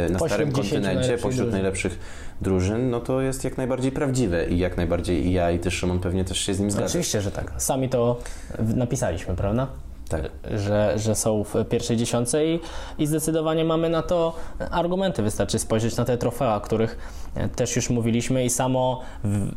e, 0.08 0.12
na 0.12 0.18
starym 0.18 0.52
kontynencie, 0.52 1.18
pośród 1.18 1.52
najlepszych 1.52 1.98
drużyn, 2.40 2.90
no 2.90 3.00
to 3.00 3.20
jest 3.20 3.44
jak 3.44 3.56
najbardziej 3.56 3.92
prawdziwe 3.92 4.48
i 4.48 4.58
jak 4.58 4.76
najbardziej 4.76 5.26
i 5.26 5.32
ja 5.32 5.50
i 5.50 5.58
ty 5.58 5.70
Szymon 5.70 5.98
pewnie 5.98 6.24
też 6.24 6.38
się 6.38 6.54
z 6.54 6.60
nim 6.60 6.70
zgadzamy. 6.70 6.90
Oczywiście, 6.90 7.20
że 7.20 7.30
tak. 7.30 7.52
Sami 7.56 7.88
to 7.88 8.18
napisaliśmy, 8.58 9.36
prawda? 9.36 9.68
tak. 10.08 10.30
że, 10.58 10.94
że 10.96 11.14
są 11.14 11.44
w 11.44 11.54
pierwszej 11.70 11.96
dziesiątce 11.96 12.46
i, 12.46 12.60
i 12.98 13.06
zdecydowanie 13.06 13.64
mamy 13.64 13.90
na 13.90 14.02
to 14.02 14.34
argumenty. 14.70 15.22
Wystarczy 15.22 15.58
spojrzeć 15.58 15.96
na 15.96 16.04
te 16.04 16.18
trofea, 16.18 16.56
o 16.56 16.60
których 16.60 16.98
też 17.56 17.76
już 17.76 17.90
mówiliśmy 17.90 18.44
i 18.44 18.50
samo, 18.50 19.00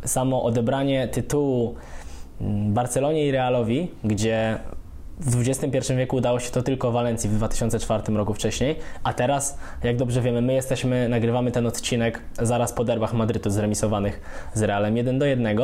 samo 0.06 0.44
odebranie 0.44 1.08
tytułu 1.08 1.76
mm, 2.42 2.74
Barcelonie 2.74 3.28
i 3.28 3.32
Realowi, 3.32 3.92
gdzie 4.04 4.60
w 5.22 5.50
XXI 5.50 5.94
wieku 5.98 6.16
udało 6.16 6.40
się 6.40 6.52
to 6.52 6.64
tylko 6.64 6.92
Walencji 6.92 7.30
w 7.30 7.34
2004 7.34 8.14
roku 8.14 8.34
wcześniej, 8.34 8.76
a 9.04 9.14
teraz, 9.14 9.58
jak 9.84 9.98
dobrze 9.98 10.22
wiemy, 10.22 10.42
my 10.42 10.54
jesteśmy, 10.54 11.10
nagrywamy 11.10 11.52
ten 11.52 11.68
odcinek 11.68 12.22
zaraz 12.42 12.74
po 12.74 12.84
derbach 12.84 13.14
Madrytu 13.14 13.50
zremisowanych 13.50 14.20
z 14.54 14.62
Realem 14.62 14.98
1 14.98 15.20
do 15.20 15.26
1. 15.26 15.58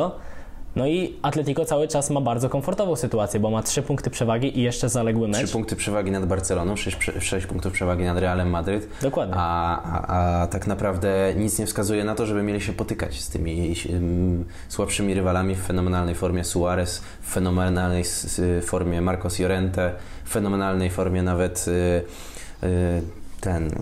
No 0.78 0.86
i 0.86 1.16
Atletico 1.22 1.64
cały 1.64 1.88
czas 1.88 2.10
ma 2.10 2.20
bardzo 2.20 2.48
komfortową 2.48 2.96
sytuację, 2.96 3.40
bo 3.40 3.50
ma 3.50 3.62
3 3.62 3.82
punkty 3.82 4.10
przewagi 4.10 4.58
i 4.58 4.62
jeszcze 4.62 4.88
zaległy 4.88 5.28
mecz. 5.28 5.44
3 5.44 5.52
punkty 5.52 5.76
przewagi 5.76 6.10
nad 6.10 6.26
Barceloną, 6.26 6.76
6, 6.76 6.98
6 7.20 7.46
punktów 7.46 7.72
przewagi 7.72 8.04
nad 8.04 8.18
Realem 8.18 8.50
Madryt. 8.50 8.88
Dokładnie. 9.02 9.34
A, 9.38 9.82
a, 9.82 10.42
a, 10.42 10.46
tak 10.46 10.66
naprawdę 10.66 11.34
nic 11.36 11.58
nie 11.58 11.66
wskazuje 11.66 12.04
na 12.04 12.14
to, 12.14 12.26
żeby 12.26 12.42
mieli 12.42 12.60
się 12.60 12.72
potykać 12.72 13.20
z 13.20 13.28
tymi 13.28 13.74
um, 13.92 14.44
słabszymi 14.68 15.14
rywalami 15.14 15.54
w 15.54 15.60
fenomenalnej 15.60 16.14
formie 16.14 16.44
Suarez, 16.44 17.02
w 17.22 17.32
fenomenalnej 17.32 18.04
formie 18.62 19.00
Marcos 19.00 19.38
Llorente, 19.38 19.92
w 20.24 20.30
fenomenalnej 20.30 20.90
formie 20.90 21.22
nawet 21.22 21.64
y, 21.68 22.02
y, 22.66 23.02
ten. 23.40 23.70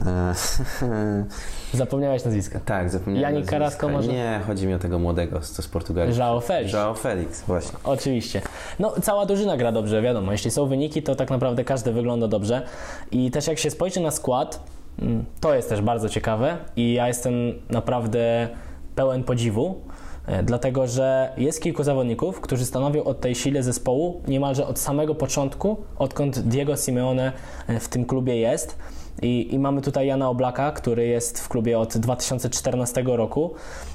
Zapomniałeś 1.75 2.25
nazwiska. 2.25 2.61
Tak, 2.65 2.91
zapomniałem. 2.91 3.35
Janik 3.35 3.51
Carrasco 3.51 3.89
może? 3.89 4.13
Nie, 4.13 4.41
chodzi 4.47 4.67
mi 4.67 4.75
o 4.75 4.79
tego 4.79 4.99
młodego, 4.99 5.41
co 5.41 5.63
z 5.63 5.69
Portugalii. 5.69 6.15
João 6.15 6.43
Felix. 6.43 6.73
João 6.73 6.97
Felix, 6.97 7.43
właśnie. 7.43 7.79
Oczywiście. 7.85 8.43
No, 8.79 8.93
cała 9.03 9.27
drużyna 9.27 9.57
gra 9.57 9.73
dobrze, 9.73 10.03
wiadomo. 10.03 10.33
Jeśli 10.33 10.51
są 10.51 10.67
wyniki, 10.67 11.03
to 11.03 11.15
tak 11.15 11.31
naprawdę 11.31 11.65
każdy 11.65 11.93
wygląda 11.93 12.29
dobrze. 12.29 12.63
I 13.11 13.31
też 13.31 13.47
jak 13.47 13.59
się 13.59 13.71
spojrzy 13.71 14.01
na 14.01 14.11
skład, 14.11 14.61
mm, 14.99 15.25
to 15.41 15.55
jest 15.55 15.69
też 15.69 15.81
bardzo 15.81 16.09
ciekawe 16.09 16.57
i 16.77 16.93
ja 16.93 17.09
jestem 17.09 17.35
naprawdę 17.71 18.49
pełen 18.95 19.25
podziwu, 19.25 19.81
e, 20.27 20.43
dlatego 20.43 20.87
że 20.87 21.33
jest 21.37 21.63
kilku 21.63 21.83
zawodników, 21.83 22.41
którzy 22.41 22.65
stanowią 22.65 23.05
o 23.05 23.15
tej 23.15 23.35
sile 23.35 23.63
zespołu 23.63 24.23
niemalże 24.29 24.67
od 24.67 24.79
samego 24.79 25.15
początku, 25.15 25.77
odkąd 25.99 26.39
Diego 26.39 26.77
Simeone 26.77 27.33
e, 27.67 27.81
w 27.81 27.89
tym 27.89 28.05
klubie 28.05 28.37
jest. 28.37 28.79
I, 29.23 29.55
I, 29.55 29.59
mamy 29.59 29.83
tutaj 29.83 30.07
Jana 30.07 30.29
Oblaka, 30.29 30.73
który 30.73 31.07
jest 31.07 31.41
w 31.41 31.49
klubie 31.49 31.79
od 31.79 31.99
2014 31.99 33.03
roku, 33.07 33.55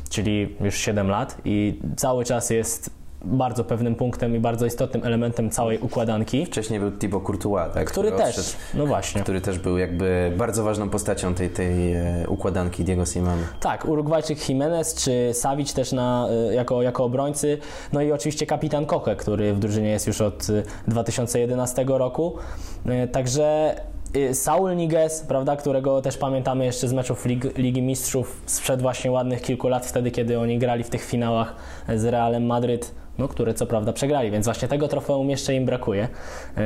czyli 0.09 0.55
już 0.61 0.75
7 0.75 1.09
lat 1.09 1.37
i 1.45 1.79
cały 1.95 2.25
czas 2.25 2.49
jest 2.49 3.01
bardzo 3.25 3.63
pewnym 3.63 3.95
punktem 3.95 4.35
i 4.35 4.39
bardzo 4.39 4.65
istotnym 4.65 5.05
elementem 5.05 5.49
całej 5.49 5.79
układanki. 5.79 6.45
Wcześniej 6.45 6.79
był 6.79 6.91
Thibaut 6.91 7.23
Courtois, 7.23 7.73
tak, 7.73 7.91
który, 7.91 8.11
który 8.11 8.23
też, 8.23 8.39
odszedł, 8.39 8.57
no 8.73 8.85
właśnie. 8.85 9.21
Który 9.21 9.41
też 9.41 9.59
był 9.59 9.77
jakby 9.77 10.33
bardzo 10.37 10.63
ważną 10.63 10.89
postacią 10.89 11.33
tej, 11.33 11.49
tej 11.49 11.93
e, 11.93 12.25
układanki 12.27 12.83
Diego 12.83 13.05
Simeone. 13.05 13.43
Tak, 13.59 13.85
Urugwajczyk 13.85 14.49
Jimenez 14.49 14.95
czy 14.95 15.29
Savic 15.33 15.73
też 15.73 15.91
na, 15.91 16.27
e, 16.49 16.53
jako, 16.53 16.81
jako 16.81 17.03
obrońcy, 17.03 17.57
no 17.93 18.01
i 18.01 18.11
oczywiście 18.11 18.45
kapitan 18.45 18.85
Koke, 18.85 19.15
który 19.15 19.53
w 19.53 19.59
drużynie 19.59 19.89
jest 19.89 20.07
już 20.07 20.21
od 20.21 20.47
2011 20.87 21.85
roku. 21.87 22.37
Także 23.11 23.75
Saul 24.33 24.75
Niguez, 24.75 25.21
prawda, 25.21 25.55
którego 25.55 26.01
też 26.01 26.17
pamiętamy 26.17 26.65
jeszcze 26.65 26.87
z 26.87 26.93
meczów 26.93 27.25
Lig 27.25 27.57
Ligi 27.57 27.81
Mistrzów 27.81 28.41
sprzed 28.45 28.81
właśnie 28.81 29.11
ładnych 29.11 29.41
kilku 29.41 29.67
lat, 29.67 29.85
wtedy 29.85 30.11
kiedy 30.11 30.39
oni 30.39 30.59
grali 30.59 30.83
w 30.83 30.89
tych 30.89 31.03
finałach 31.03 31.55
z 31.95 32.05
Realem 32.05 32.45
Madryt, 32.45 32.91
no, 33.17 33.27
które 33.27 33.53
co 33.53 33.65
prawda 33.65 33.93
przegrali, 33.93 34.31
więc 34.31 34.45
właśnie 34.45 34.67
tego 34.67 34.87
trofeum 34.87 35.29
jeszcze 35.29 35.55
im 35.55 35.65
brakuje. 35.65 36.07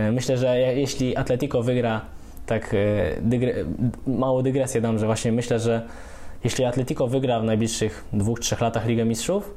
Y, 0.07 0.11
myślę, 0.11 0.37
że 0.37 0.57
jeśli 0.59 1.17
Atletico 1.17 1.63
wygra, 1.63 2.01
tak 2.45 2.73
y, 2.73 2.77
dygre 3.21 3.53
małą 4.07 4.41
dygresję 4.41 4.81
dam, 4.81 4.99
że 4.99 5.05
właśnie 5.05 5.31
myślę, 5.31 5.59
że 5.59 5.81
jeśli 6.43 6.65
Atletico 6.65 7.07
wygra 7.07 7.39
w 7.39 7.43
najbliższych 7.43 8.05
dwóch, 8.13 8.39
trzech 8.39 8.61
latach 8.61 8.85
Ligę 8.85 9.05
Mistrzów, 9.05 9.55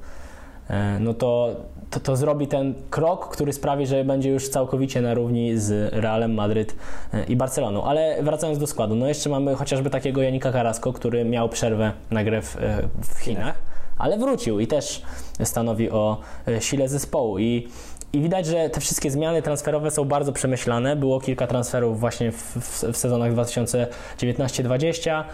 no 1.00 1.14
to, 1.14 1.56
to, 1.90 2.00
to, 2.00 2.16
zrobi 2.16 2.46
ten 2.46 2.74
krok, 2.90 3.28
który 3.28 3.52
sprawi, 3.52 3.86
że 3.86 4.04
będzie 4.04 4.30
już 4.30 4.48
całkowicie 4.48 5.00
na 5.00 5.14
równi 5.14 5.58
z 5.58 5.94
Realem 5.94 6.34
Madryt 6.34 6.76
e, 7.14 7.24
i 7.24 7.36
Barceloną. 7.36 7.84
Ale 7.84 8.22
wracając 8.22 8.58
do 8.58 8.66
składu, 8.66 8.94
no 8.94 9.08
jeszcze 9.08 9.30
mamy 9.30 9.54
chociażby 9.54 9.90
takiego 9.90 10.22
Janika 10.22 10.52
Carrasco, 10.52 10.92
który 10.92 11.24
miał 11.24 11.48
przerwę 11.48 11.92
na 12.10 12.24
grę 12.24 12.42
w, 12.42 12.56
e, 12.56 12.88
w 13.14 13.18
Chinach, 13.18 13.58
ale 13.98 14.18
wrócił 14.18 14.60
i 14.60 14.66
też 14.66 15.02
stanowi 15.44 15.90
o 15.90 16.20
sile 16.60 16.88
zespołu. 16.88 17.38
I 17.38 17.68
i 18.12 18.20
widać, 18.20 18.46
że 18.46 18.70
te 18.70 18.80
wszystkie 18.80 19.10
zmiany 19.10 19.42
transferowe 19.42 19.90
są 19.90 20.04
bardzo 20.04 20.32
przemyślane. 20.32 20.96
Było 20.96 21.20
kilka 21.20 21.46
transferów 21.46 22.00
właśnie 22.00 22.32
w, 22.32 22.36
w, 22.36 22.84
w 22.92 22.96
sezonach 22.96 23.32
2019-2020, 23.34 25.24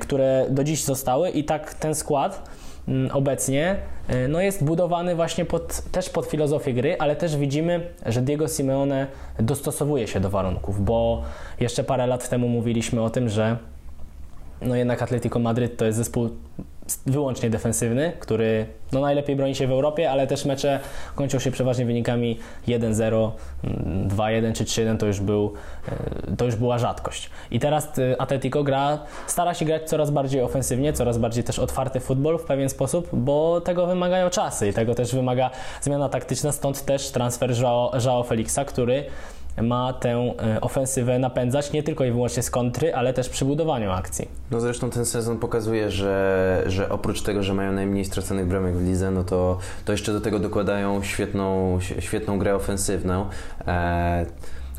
które 0.00 0.46
do 0.50 0.64
dziś 0.64 0.84
zostały 0.84 1.30
i 1.30 1.44
tak 1.44 1.74
ten 1.74 1.94
skład 1.94 2.48
obecnie. 3.12 3.76
E, 4.08 4.28
no 4.28 4.40
jest 4.40 4.64
budowany 4.64 5.16
właśnie 5.16 5.44
pod, 5.44 5.82
też 5.92 6.10
pod 6.10 6.26
filozofię 6.26 6.72
gry, 6.72 6.96
ale 6.98 7.16
też 7.16 7.36
widzimy, 7.36 7.88
że 8.06 8.22
Diego 8.22 8.48
Simeone 8.48 9.06
dostosowuje 9.38 10.06
się 10.06 10.20
do 10.20 10.30
warunków, 10.30 10.84
bo 10.84 11.22
jeszcze 11.60 11.84
parę 11.84 12.06
lat 12.06 12.28
temu 12.28 12.48
mówiliśmy 12.48 13.02
o 13.02 13.10
tym, 13.10 13.28
że 13.28 13.56
no 14.62 14.76
jednak 14.76 15.02
Atletico 15.02 15.38
Madryt 15.38 15.76
to 15.76 15.84
jest 15.84 15.98
zespół 15.98 16.30
wyłącznie 17.06 17.50
defensywny, 17.50 18.12
który 18.20 18.66
no 18.92 19.00
najlepiej 19.00 19.36
broni 19.36 19.54
się 19.54 19.66
w 19.66 19.70
Europie, 19.70 20.10
ale 20.10 20.26
też 20.26 20.44
mecze 20.44 20.80
kończą 21.14 21.38
się 21.38 21.50
przeważnie 21.50 21.86
wynikami 21.86 22.38
1-0, 22.68 23.30
2-1 24.08 24.52
czy 24.52 24.64
3-1 24.64 24.96
to 24.96 25.06
już, 25.06 25.20
był, 25.20 25.52
e, 25.88 26.36
to 26.36 26.44
już 26.44 26.56
była 26.56 26.78
rzadkość. 26.78 27.30
I 27.50 27.60
teraz 27.60 27.98
e, 27.98 28.20
Atletico 28.20 28.64
gra, 28.64 28.98
stara 29.26 29.54
się 29.54 29.64
grać 29.64 29.88
coraz 29.88 30.10
bardziej 30.10 30.42
ofensywnie, 30.42 30.92
coraz 30.92 31.18
bardziej 31.18 31.44
też 31.44 31.58
otwarty 31.58 32.00
futbol 32.00 32.38
w 32.38 32.44
pewien 32.44 32.68
sposób, 32.68 33.08
bo 33.12 33.60
tego 33.60 33.86
wymagają 33.86 34.30
czasy 34.30 34.68
i 34.68 34.72
tego 34.72 34.94
też 34.94 35.14
wymaga 35.14 35.50
zmiana 35.80 36.08
taktyczna, 36.08 36.52
stąd 36.52 36.84
też 36.84 37.10
transfer 37.10 37.50
Joao, 38.04 38.22
Felixa, 38.22 38.64
który 38.66 39.04
ma 39.62 39.92
tę 39.92 40.34
e, 40.56 40.60
ofensywę 40.60 41.18
napędzać 41.18 41.72
nie 41.72 41.82
tylko 41.82 42.04
i 42.04 42.10
wyłącznie 42.10 42.42
z 42.42 42.50
kontry, 42.50 42.94
ale 42.94 43.12
też 43.12 43.28
przy 43.28 43.44
budowaniu 43.44 43.90
akcji. 43.90 44.28
No 44.50 44.60
zresztą 44.60 44.90
ten 44.90 45.06
sezon 45.06 45.38
pokazuje, 45.38 45.90
że, 45.90 46.62
że 46.66 46.88
oprócz 46.88 47.22
tego, 47.22 47.42
że 47.42 47.54
mają 47.54 47.72
najmniej 47.72 48.04
straconych 48.04 48.46
bramek 48.46 48.76
w 48.76 48.86
lidze, 48.86 49.10
no 49.10 49.24
to, 49.24 49.58
to 49.84 49.92
jeszcze 49.92 50.12
do 50.12 50.20
tego 50.20 50.38
dokładają 50.38 51.02
świetną, 51.02 51.78
świetną 51.98 52.38
grę 52.38 52.54
ofensywną. 52.54 53.26
E, 53.66 54.26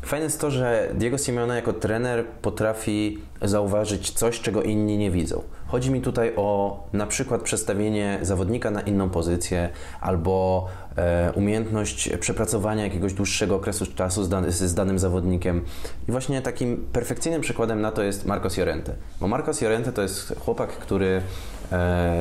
Fajne 0.02 0.24
jest 0.24 0.40
to, 0.40 0.50
że 0.50 0.88
Diego 0.94 1.18
Simeone 1.18 1.56
jako 1.56 1.72
trener 1.72 2.24
potrafi 2.26 3.18
zauważyć 3.42 4.10
coś, 4.10 4.40
czego 4.40 4.62
inni 4.62 4.98
nie 4.98 5.10
widzą. 5.10 5.42
Chodzi 5.66 5.90
mi 5.90 6.00
tutaj 6.00 6.32
o 6.36 6.78
na 6.92 7.06
przykład 7.06 7.42
przestawienie 7.42 8.18
zawodnika 8.22 8.70
na 8.70 8.80
inną 8.80 9.10
pozycję 9.10 9.68
albo 10.00 10.66
e, 10.96 11.32
umiejętność 11.34 12.10
przepracowania 12.20 12.84
jakiegoś 12.84 13.12
dłuższego 13.12 13.56
okresu 13.56 13.86
czasu 13.86 14.24
z, 14.24 14.28
dan 14.28 14.52
z, 14.52 14.74
danym 14.74 14.98
zawodnikiem. 14.98 15.64
I 16.08 16.12
właśnie 16.12 16.42
takim 16.42 16.86
perfekcyjnym 16.92 17.40
przykładem 17.40 17.80
na 17.80 17.92
to 17.92 18.02
jest 18.02 18.26
Marcos 18.26 18.56
Llorente. 18.56 18.94
Bo 19.20 19.28
Marcos 19.28 19.62
Llorente 19.62 19.92
to 19.92 20.02
jest 20.02 20.34
chłopak, 20.38 20.70
który 20.70 21.22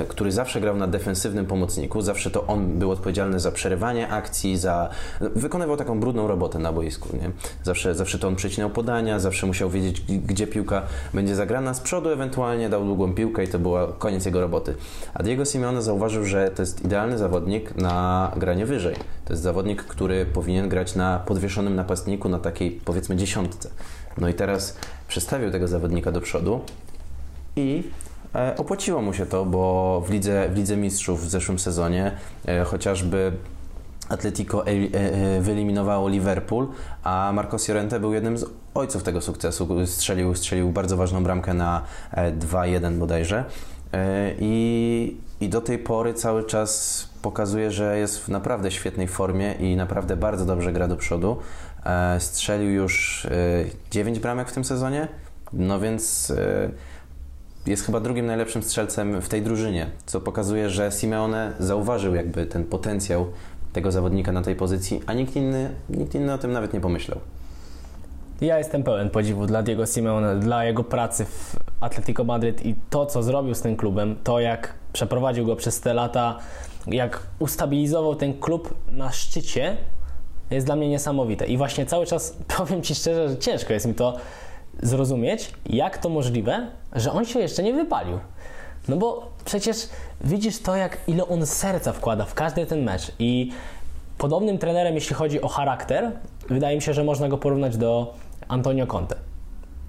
który 0.08 0.32
zawsze 0.32 0.62
grał 0.62 0.78
na 0.78 0.88
defensywnym 0.88 1.46
pomocniku, 1.46 2.02
zawsze 2.02 2.32
to 2.32 2.48
on 2.48 2.80
był 2.80 2.92
odpowiedzialny 2.92 3.40
za 3.40 3.52
przerywanie 3.52 4.10
akcji, 4.10 4.58
za 4.58 4.90
wykonywał 5.22 5.78
taką 5.78 6.00
brudną 6.00 6.28
robotę 6.28 6.60
na 6.60 6.74
boisku. 6.74 7.10
Nie? 7.18 7.32
Zawsze, 7.64 7.96
zawsze 7.96 8.20
to 8.20 8.28
on 8.28 8.36
przecinał 8.36 8.70
podania, 8.70 9.20
zawsze 9.20 9.48
musiał 9.48 9.70
wiedzieć, 9.70 10.02
gdzie 10.02 10.48
piłka 10.48 10.82
będzie 11.14 11.36
zagrana 11.36 11.74
z 11.74 11.80
przodu, 11.80 12.10
ewentualnie 12.10 12.70
dał 12.70 12.86
długą 12.86 13.14
piłkę 13.14 13.44
i 13.44 13.48
to 13.48 13.60
była 13.60 13.88
koniec 13.88 14.26
jego 14.26 14.42
roboty. 14.42 14.76
A 15.14 15.24
Diego 15.24 15.46
Simeone 15.46 15.82
zauważył, 15.82 16.26
że 16.26 16.52
to 16.56 16.62
jest 16.62 16.86
idealny 16.86 17.18
zawodnik 17.18 17.78
na 17.78 18.32
granie 18.38 18.66
wyżej. 18.66 18.96
To 19.26 19.34
jest 19.34 19.44
zawodnik, 19.44 19.84
który 19.84 20.26
powinien 20.26 20.70
grać 20.70 20.96
na 20.96 21.20
podwieszonym 21.20 21.76
napastniku, 21.76 22.30
na 22.30 22.40
takiej 22.40 22.72
powiedzmy 22.72 23.16
dziesiątce. 23.16 23.70
No 24.18 24.30
i 24.30 24.34
teraz 24.34 24.78
przestawił 25.08 25.52
tego 25.52 25.68
zawodnika 25.68 26.12
do 26.12 26.22
przodu 26.22 26.62
i 27.56 27.84
E, 27.84 28.09
opłaciło 28.58 29.02
mu 29.02 29.14
się 29.14 29.26
to, 29.26 29.46
bo 29.46 30.02
w 30.08 30.12
Lidze, 30.12 30.50
w 30.50 30.56
Lidze 30.56 30.78
Mistrzów 30.78 31.26
w 31.26 31.30
zeszłym 31.30 31.60
sezonie 31.60 32.12
e, 32.48 32.64
chociażby 32.64 33.32
Atletico 34.10 34.68
e, 34.68 35.42
wyeliminowało 35.42 36.10
Liverpool, 36.10 36.68
a 37.04 37.32
Marcos 37.34 37.68
Llorente 37.68 38.00
był 38.00 38.14
jednym 38.14 38.38
z 38.38 38.46
ojców 38.74 39.04
tego 39.04 39.22
sukcesu. 39.22 39.86
Strzelił, 39.86 40.36
strzelił 40.36 40.70
bardzo 40.70 40.98
ważną 40.98 41.24
bramkę 41.24 41.54
na 41.54 41.82
2-1 42.40 42.98
bodajże. 42.98 43.46
I, 44.40 45.18
I 45.42 45.50
do 45.50 45.62
tej 45.62 45.78
pory 45.78 46.14
cały 46.14 46.44
czas 46.44 47.10
pokazuje, 47.22 47.72
że 47.72 47.98
jest 47.98 48.20
w 48.20 48.30
naprawdę 48.30 48.72
świetnej 48.72 49.08
formie 49.08 49.54
i 49.54 49.76
naprawdę 49.76 50.18
bardzo 50.18 50.46
dobrze 50.46 50.74
gra 50.74 50.88
do 50.88 50.96
przodu. 50.96 51.38
Strzelił 52.20 52.72
już 52.72 53.28
9 53.92 54.20
bramek 54.20 54.50
w 54.50 54.54
tym 54.54 54.66
sezonie, 54.66 55.08
no 55.54 55.80
więc 55.80 56.34
jest 57.68 57.86
chyba 57.86 58.00
drugim 58.00 58.26
najlepszym 58.26 58.64
strzelcem 58.64 59.22
w 59.22 59.30
tej 59.30 59.42
drużynie, 59.42 59.90
co 60.06 60.22
pokazuje, 60.22 60.70
że 60.70 60.92
Simeone 60.92 61.54
zauważył 61.60 62.16
jakby 62.16 62.46
ten 62.46 62.64
potencjał 62.64 63.26
tego 63.74 63.92
zawodnika 63.92 64.32
na 64.32 64.42
tej 64.42 64.56
pozycji, 64.56 65.02
a 65.06 65.14
nikt 65.14 65.36
inny, 65.36 65.70
nikt 65.90 66.16
inny 66.16 66.34
o 66.34 66.38
tym 66.38 66.52
nawet 66.52 66.74
nie 66.74 66.82
pomyślał. 66.82 67.20
Ja 68.42 68.58
jestem 68.58 68.84
pełen 68.84 69.10
podziwu 69.10 69.46
dla 69.46 69.64
Diego 69.64 69.86
Simeone, 69.86 70.36
dla 70.36 70.66
jego 70.66 70.84
pracy 70.84 71.26
w 71.26 71.56
Atletico 71.80 72.24
Madryt 72.24 72.66
i 72.66 72.76
to, 72.90 73.06
co 73.06 73.24
zrobił 73.24 73.56
z 73.56 73.62
tym 73.62 73.76
klubem, 73.76 74.16
to 74.24 74.40
jak 74.40 74.74
przeprowadził 74.94 75.46
go 75.46 75.56
przez 75.56 75.82
te 75.82 75.94
lata, 75.94 76.40
jak 76.88 77.24
ustabilizował 77.40 78.16
ten 78.16 78.40
klub 78.40 78.74
na 78.92 79.12
szczycie, 79.12 79.78
jest 80.52 80.66
dla 80.66 80.76
mnie 80.76 80.90
niesamowite. 80.90 81.46
I 81.46 81.58
właśnie 81.58 81.86
cały 81.86 82.06
czas 82.06 82.38
powiem 82.58 82.82
Ci 82.82 82.96
szczerze, 82.96 83.30
że 83.30 83.38
ciężko 83.38 83.74
jest 83.74 83.86
mi 83.86 83.94
to 83.94 84.18
zrozumieć, 84.82 85.54
jak 85.66 85.98
to 85.98 86.10
możliwe, 86.10 86.68
że 86.96 87.12
on 87.12 87.26
się 87.26 87.40
jeszcze 87.40 87.64
nie 87.64 87.74
wypalił. 87.74 88.20
No 88.88 88.98
bo 88.98 89.32
przecież 89.46 89.90
widzisz 90.22 90.62
to, 90.62 90.76
jak 90.76 90.98
ile 91.08 91.28
on 91.28 91.46
serca 91.46 91.94
wkłada 91.94 92.26
w 92.26 92.34
każdy 92.34 92.66
ten 92.66 92.84
mecz 92.84 93.12
i 93.20 93.52
podobnym 94.18 94.58
trenerem, 94.58 94.96
jeśli 94.96 95.16
chodzi 95.16 95.42
o 95.42 95.48
charakter, 95.48 96.12
wydaje 96.50 96.76
mi 96.76 96.82
się, 96.82 96.94
że 96.94 97.04
można 97.04 97.30
go 97.30 97.38
porównać 97.38 97.78
do 97.78 98.14
Antonio 98.48 98.88
Conte. 98.88 99.16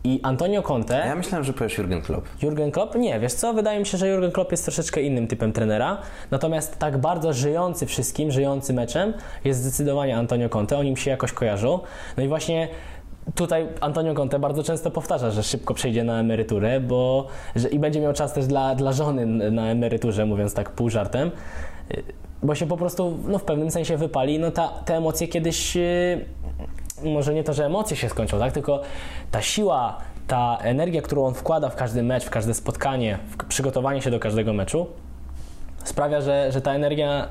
I 0.05 0.21
Antonio 0.23 0.63
Conte... 0.63 1.03
Ja 1.07 1.15
myślałem, 1.15 1.45
że 1.45 1.53
powiesz 1.53 1.79
Jurgen 1.79 2.03
Klopp. 2.03 2.43
Jurgen 2.43 2.71
Klopp? 2.71 2.95
Nie, 2.95 3.21
wiesz 3.21 3.33
co, 3.33 3.55
wydaje 3.55 3.81
mi 3.81 3.87
się, 3.87 3.99
że 3.99 4.09
Jurgen 4.09 4.33
Klopp 4.33 4.51
jest 4.51 4.65
troszeczkę 4.65 5.03
innym 5.03 5.27
typem 5.27 5.53
trenera, 5.53 5.99
natomiast 6.31 6.79
tak 6.79 6.99
bardzo 6.99 7.33
żyjący 7.33 7.87
wszystkim, 7.87 8.31
żyjący 8.31 8.73
meczem 8.73 9.15
jest 9.45 9.61
zdecydowanie 9.61 10.17
Antonio 10.17 10.49
Conte, 10.49 10.79
oni 10.79 10.91
mi 10.91 10.97
się 10.97 11.11
jakoś 11.11 11.33
kojarzą. 11.33 11.81
No 12.17 12.23
i 12.23 12.29
właśnie 12.29 12.69
tutaj 13.35 13.69
Antonio 13.81 14.15
Conte 14.15 14.39
bardzo 14.39 14.63
często 14.63 14.91
powtarza, 14.91 15.31
że 15.31 15.43
szybko 15.43 15.75
przejdzie 15.75 16.05
na 16.05 16.21
emeryturę, 16.21 16.81
bo 16.81 17.27
że, 17.57 17.69
i 17.69 17.79
będzie 17.79 18.01
miał 18.01 18.13
czas 18.13 18.33
też 18.33 18.47
dla, 18.47 18.75
dla 18.75 18.93
żony 18.93 19.27
na 19.51 19.71
emeryturze, 19.71 20.27
mówiąc 20.27 20.55
tak 20.55 20.71
pół 20.71 20.91
żartem, 20.91 21.31
bo 22.43 22.55
się 22.55 22.67
po 22.67 22.77
prostu 22.77 23.19
no, 23.29 23.39
w 23.39 23.45
pewnym 23.45 23.71
sensie 23.71 23.97
wypali. 23.97 24.39
No 24.39 24.51
ta, 24.51 24.69
te 24.69 24.97
emocje 24.97 25.29
kiedyś, 25.29 25.77
yy, 25.77 26.25
może 27.05 27.35
nie 27.35 27.45
to, 27.45 27.53
że 27.53 27.67
emocje 27.67 27.97
się 27.97 28.09
skończą, 28.09 28.39
tak, 28.39 28.53
tylko 28.53 28.83
ta 29.31 29.43
siła, 29.43 29.97
ta 30.27 30.59
energia, 30.63 31.03
którą 31.03 31.25
on 31.25 31.35
wkłada 31.35 31.69
w 31.69 31.77
każdy 31.77 32.03
mecz, 32.03 32.25
w 32.25 32.31
każde 32.31 32.55
spotkanie, 32.55 33.19
w 33.29 33.45
przygotowanie 33.45 34.03
się 34.03 34.11
do 34.11 34.21
każdego 34.21 34.53
meczu, 34.53 34.87
sprawia, 35.85 36.21
że, 36.21 36.53
że 36.53 36.61
ta 36.61 36.73
energia 36.73 37.29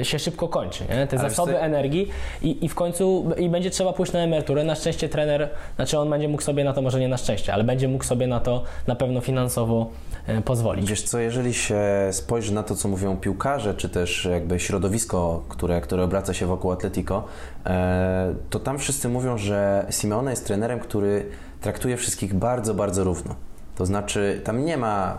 y, 0.00 0.04
się 0.04 0.18
szybko 0.18 0.48
kończy, 0.48 0.84
nie? 0.84 1.06
te 1.06 1.18
Ale 1.18 1.30
zasoby 1.30 1.52
co- 1.52 1.58
energii 1.60 2.08
i, 2.42 2.64
i 2.64 2.68
w 2.68 2.74
końcu 2.74 3.30
i 3.38 3.48
będzie 3.48 3.70
trzeba 3.70 3.92
pójść 3.92 4.12
na 4.12 4.18
emeryturę. 4.20 4.64
Na 4.64 4.74
szczęście 4.74 5.08
trener, 5.08 5.48
znaczy 5.76 5.98
on 5.98 6.10
będzie 6.10 6.28
mógł 6.28 6.42
sobie 6.42 6.64
na 6.64 6.72
to, 6.72 6.82
może 6.82 7.00
nie 7.00 7.08
na 7.08 7.16
szczęście, 7.16 7.54
ale 7.54 7.64
będzie 7.64 7.88
mógł 7.88 8.04
sobie 8.04 8.26
na 8.26 8.40
to 8.40 8.62
na 8.86 8.94
pewno 8.96 9.20
finansowo 9.20 9.90
y, 10.28 10.42
pozwolić. 10.42 10.90
Wiesz 10.90 11.02
co, 11.02 11.18
jeżeli 11.18 11.54
się 11.54 11.80
spojrzy 12.10 12.54
na 12.54 12.62
to, 12.62 12.74
co 12.74 12.88
mówią 12.88 13.16
piłkarze, 13.16 13.74
czy 13.74 13.88
też 13.88 14.28
jakby 14.30 14.60
środowisko, 14.60 15.44
które, 15.48 15.80
które 15.80 16.04
obraca 16.04 16.34
się 16.34 16.46
wokół 16.46 16.72
Atletico, 16.72 17.24
e, 17.66 18.34
to 18.50 18.60
tam 18.60 18.78
wszyscy 18.78 19.08
mówią, 19.08 19.38
że 19.38 19.86
Simeone 19.90 20.30
jest 20.30 20.46
trenerem, 20.46 20.80
który 20.80 21.26
traktuje 21.60 21.96
wszystkich 21.96 22.34
bardzo, 22.34 22.74
bardzo 22.74 23.04
równo. 23.04 23.34
To 23.76 23.86
znaczy, 23.86 24.40
tam 24.44 24.64
nie 24.64 24.76
ma, 24.76 25.18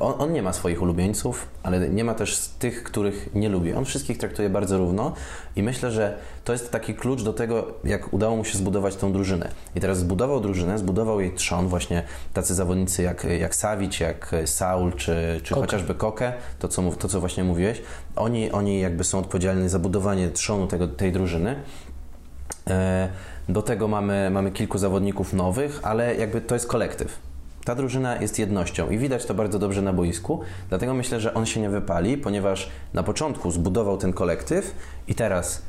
on, 0.00 0.14
on 0.18 0.32
nie 0.32 0.42
ma 0.42 0.52
swoich 0.52 0.82
ulubieńców, 0.82 1.46
ale 1.62 1.88
nie 1.88 2.04
ma 2.04 2.14
też 2.14 2.38
tych, 2.58 2.82
których 2.82 3.34
nie 3.34 3.48
lubi. 3.48 3.74
On 3.74 3.84
wszystkich 3.84 4.18
traktuje 4.18 4.50
bardzo 4.50 4.78
równo 4.78 5.12
i 5.56 5.62
myślę, 5.62 5.90
że 5.90 6.18
to 6.44 6.52
jest 6.52 6.70
taki 6.70 6.94
klucz 6.94 7.22
do 7.22 7.32
tego, 7.32 7.66
jak 7.84 8.12
udało 8.12 8.36
mu 8.36 8.44
się 8.44 8.58
zbudować 8.58 8.96
tą 8.96 9.12
drużynę. 9.12 9.48
I 9.74 9.80
teraz 9.80 9.98
zbudował 9.98 10.40
drużynę, 10.40 10.78
zbudował 10.78 11.20
jej 11.20 11.34
trzon, 11.34 11.68
właśnie 11.68 12.02
tacy 12.34 12.54
zawodnicy 12.54 13.02
jak, 13.02 13.24
jak 13.24 13.54
Savic, 13.54 14.00
jak 14.00 14.34
Saul, 14.44 14.92
czy, 14.92 15.40
czy 15.42 15.54
Koke. 15.54 15.66
chociażby 15.66 15.94
Koke, 15.94 16.32
to 16.58 16.68
co, 16.68 16.82
to 16.82 17.08
co 17.08 17.20
właśnie 17.20 17.44
mówiłeś. 17.44 17.82
Oni, 18.16 18.50
oni 18.52 18.80
jakby 18.80 19.04
są 19.04 19.18
odpowiedzialni 19.18 19.68
za 19.68 19.78
budowanie 19.78 20.30
trzonu 20.30 20.66
tego, 20.66 20.88
tej 20.88 21.12
drużyny. 21.12 21.56
E, 22.70 23.08
Do 23.48 23.62
tego 23.62 23.88
mamy, 23.88 24.30
mamy 24.30 24.50
kilku 24.50 24.78
zawodników 24.78 25.32
nowych, 25.32 25.80
ale 25.82 26.14
jakby 26.14 26.40
to 26.40 26.54
jest 26.54 26.66
kolektyw. 26.66 27.29
Ta 27.64 27.74
drużyna 27.74 28.16
jest 28.16 28.38
jednością 28.38 28.90
i 28.90 28.98
widać 28.98 29.26
to 29.26 29.34
bardzo 29.34 29.58
dobrze 29.58 29.82
na 29.82 29.92
boisku, 29.92 30.40
dlatego 30.68 30.94
myślę, 30.94 31.20
że 31.20 31.34
on 31.34 31.46
się 31.46 31.60
nie 31.60 31.70
wypali, 31.70 32.18
ponieważ 32.18 32.70
na 32.94 33.02
początku 33.02 33.50
zbudował 33.50 33.98
ten 33.98 34.12
kolektyw 34.12 34.74
i 35.08 35.14
teraz 35.14 35.62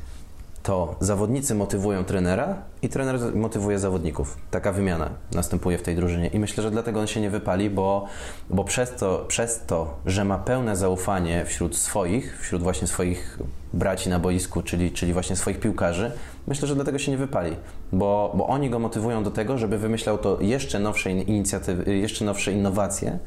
to 0.63 0.95
zawodnicy 0.99 1.55
motywują 1.55 2.03
trenera 2.03 2.55
i 2.81 2.89
trener 2.89 3.35
motywuje 3.35 3.79
zawodników. 3.79 4.37
Taka 4.51 4.71
wymiana 4.71 5.09
następuje 5.31 5.77
w 5.77 5.81
tej 5.81 5.95
drużynie 5.95 6.27
i 6.27 6.39
myślę, 6.39 6.63
że 6.63 6.71
dlatego 6.71 6.99
on 6.99 7.07
się 7.07 7.21
nie 7.21 7.29
wypali, 7.29 7.69
bo, 7.69 8.05
bo 8.49 8.63
przez, 8.63 8.95
to, 8.95 9.25
przez 9.27 9.65
to, 9.65 9.97
że 10.05 10.25
ma 10.25 10.37
pełne 10.37 10.75
zaufanie 10.75 11.45
wśród 11.45 11.75
swoich, 11.75 12.39
wśród 12.41 12.63
właśnie 12.63 12.87
swoich 12.87 13.39
braci 13.73 14.09
na 14.09 14.19
boisku, 14.19 14.61
czyli, 14.61 14.91
czyli 14.91 15.13
właśnie 15.13 15.35
swoich 15.35 15.59
piłkarzy, 15.59 16.11
myślę, 16.47 16.67
że 16.67 16.75
dlatego 16.75 16.99
się 16.99 17.11
nie 17.11 17.17
wypali, 17.17 17.55
bo, 17.91 18.33
bo 18.35 18.47
oni 18.47 18.69
go 18.69 18.79
motywują 18.79 19.23
do 19.23 19.31
tego, 19.31 19.57
żeby 19.57 19.77
wymyślał 19.77 20.17
to 20.17 20.41
jeszcze 20.41 20.79
nowsze 20.79 21.11
in- 21.11 21.21
inicjatywy, 21.21 21.97
jeszcze 21.97 22.25
nowsze 22.25 22.51
innowacje, 22.51 23.19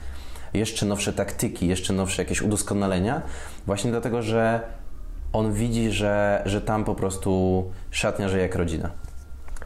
jeszcze 0.55 0.87
nowsze 0.87 1.13
taktyki, 1.13 1.67
jeszcze 1.67 1.93
nowsze 1.93 2.23
jakieś 2.23 2.43
udoskonalenia, 2.43 3.23
właśnie 3.67 3.91
dlatego, 3.91 4.23
że 4.23 4.61
on 5.35 5.53
widzi, 5.53 5.91
że, 5.91 6.43
że 6.47 6.61
tam 6.61 6.85
po 6.85 6.95
prostu 6.95 7.65
szatnia 7.91 8.29
żyje 8.29 8.43
jak 8.43 8.55
rodzina. 8.55 8.91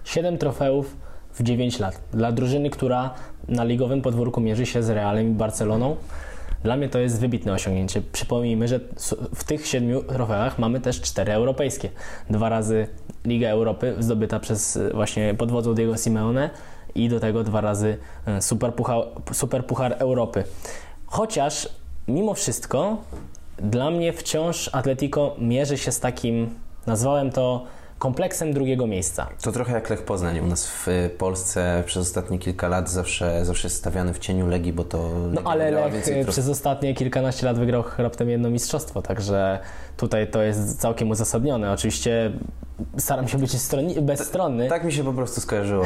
7 0.05 0.39
trofeów 0.39 0.97
w 1.35 1.43
9 1.43 1.79
lat. 1.79 2.01
Dla 2.13 2.33
drużyny, 2.33 2.71
która 2.71 3.15
na 3.49 3.65
ligowym 3.65 4.03
podwórku 4.03 4.41
mierzy 4.41 4.67
się 4.67 4.83
z 4.83 4.91
Realem 4.91 5.29
i 5.29 5.31
Barceloną, 5.31 5.97
dla 6.63 6.77
mnie 6.77 6.89
to 6.89 6.99
jest 6.99 7.21
wybitne 7.21 7.53
osiągnięcie. 7.53 8.03
Przypomnijmy, 8.13 8.69
że 8.69 8.81
w 9.35 9.45
tych 9.45 9.67
siedmiu 9.67 10.03
trofeach 10.03 10.59
mamy 10.59 10.81
też 10.81 11.01
cztery 11.01 11.33
europejskie. 11.33 11.91
Dwa 12.31 12.49
razy 12.49 12.87
Liga 13.25 13.49
Europy 13.49 13.95
zdobyta 13.99 14.41
przez 14.41 14.79
właśnie 14.95 15.35
pod 15.35 15.51
wodzą 15.51 15.75
Diego 15.75 15.97
Simeone 15.97 16.51
i 16.95 17.09
do 17.09 17.21
tego 17.21 17.45
dwa 17.45 17.61
razy 17.61 17.99
e, 18.27 18.43
Superpuchar, 18.43 18.99
Superpuchar 19.33 19.97
Europy. 19.99 20.45
Chociaż 21.07 21.69
mimo 22.09 22.35
wszystko 22.35 22.97
dla 23.61 23.91
mnie 23.91 24.13
wciąż 24.13 24.71
Atletico 24.73 25.35
mierzy 25.39 25.79
się 25.79 25.93
z 25.93 26.01
takim, 26.01 26.51
nazwałem 26.87 27.31
to 27.31 27.65
kompleksem 27.99 28.53
drugiego 28.53 28.87
miejsca. 28.87 29.27
To 29.43 29.53
trochę 29.53 29.73
jak 29.73 29.91
Lech 29.91 30.03
Poznań. 30.03 30.41
U 30.41 30.47
nas 30.47 30.67
w 30.69 30.89
y, 30.89 31.11
Polsce 31.19 31.83
przez 31.87 32.03
ostatnie 32.09 32.39
kilka 32.39 32.69
lat 32.69 32.91
zawsze, 32.91 33.45
zawsze 33.45 33.67
jest 33.67 33.77
stawiany 33.77 34.15
w 34.15 34.19
cieniu 34.19 34.47
Legii, 34.47 34.73
bo 34.73 34.85
to 34.85 35.11
No 35.33 35.41
ale 35.45 35.71
Lech 35.71 36.05
trof- 36.07 36.29
przez 36.29 36.49
ostatnie 36.49 36.95
kilkanaście 36.95 37.47
lat 37.47 37.59
wygrał 37.59 37.85
raptem 37.99 38.31
jedno 38.31 38.51
mistrzostwo, 38.51 39.03
także 39.03 39.59
tutaj 39.97 40.31
to 40.31 40.43
jest 40.43 40.81
całkiem 40.81 41.11
uzasadnione. 41.11 41.73
Oczywiście 41.73 42.33
staram 42.99 43.29
się 43.29 43.39
być 43.39 43.53
bezstronny. 44.03 44.69
Tak 44.69 44.85
mi 44.85 44.93
się 44.93 45.05
po 45.05 45.13
prostu 45.13 45.41
skojarzyło. 45.41 45.85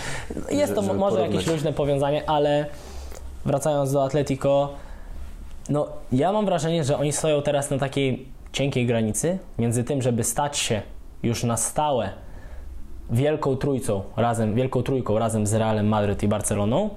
jest 0.50 0.74
to 0.74 0.82
może 0.82 1.20
jakieś 1.20 1.34
porównać. 1.34 1.46
luźne 1.46 1.72
powiązanie, 1.72 2.30
ale 2.30 2.66
wracając 3.44 3.92
do 3.92 4.04
Atletico, 4.04 4.72
no 5.68 5.86
ja 6.12 6.32
mam 6.32 6.44
wrażenie, 6.44 6.84
że 6.84 6.98
oni 6.98 7.12
stoją 7.12 7.42
teraz 7.42 7.70
na 7.70 7.78
takiej 7.78 8.28
cienkiej 8.52 8.86
granicy 8.86 9.38
między 9.58 9.84
tym, 9.84 10.02
żeby 10.02 10.24
stać 10.24 10.58
się 10.58 10.82
już 11.22 11.44
na 11.44 11.56
stałe 11.56 12.10
wielką 13.10 13.56
trójcą 13.56 14.02
razem, 14.16 14.54
wielką 14.54 14.82
trójką 14.82 15.18
razem 15.18 15.46
z 15.46 15.54
Realem 15.54 15.88
Madryt 15.88 16.22
i 16.22 16.28
Barceloną, 16.28 16.90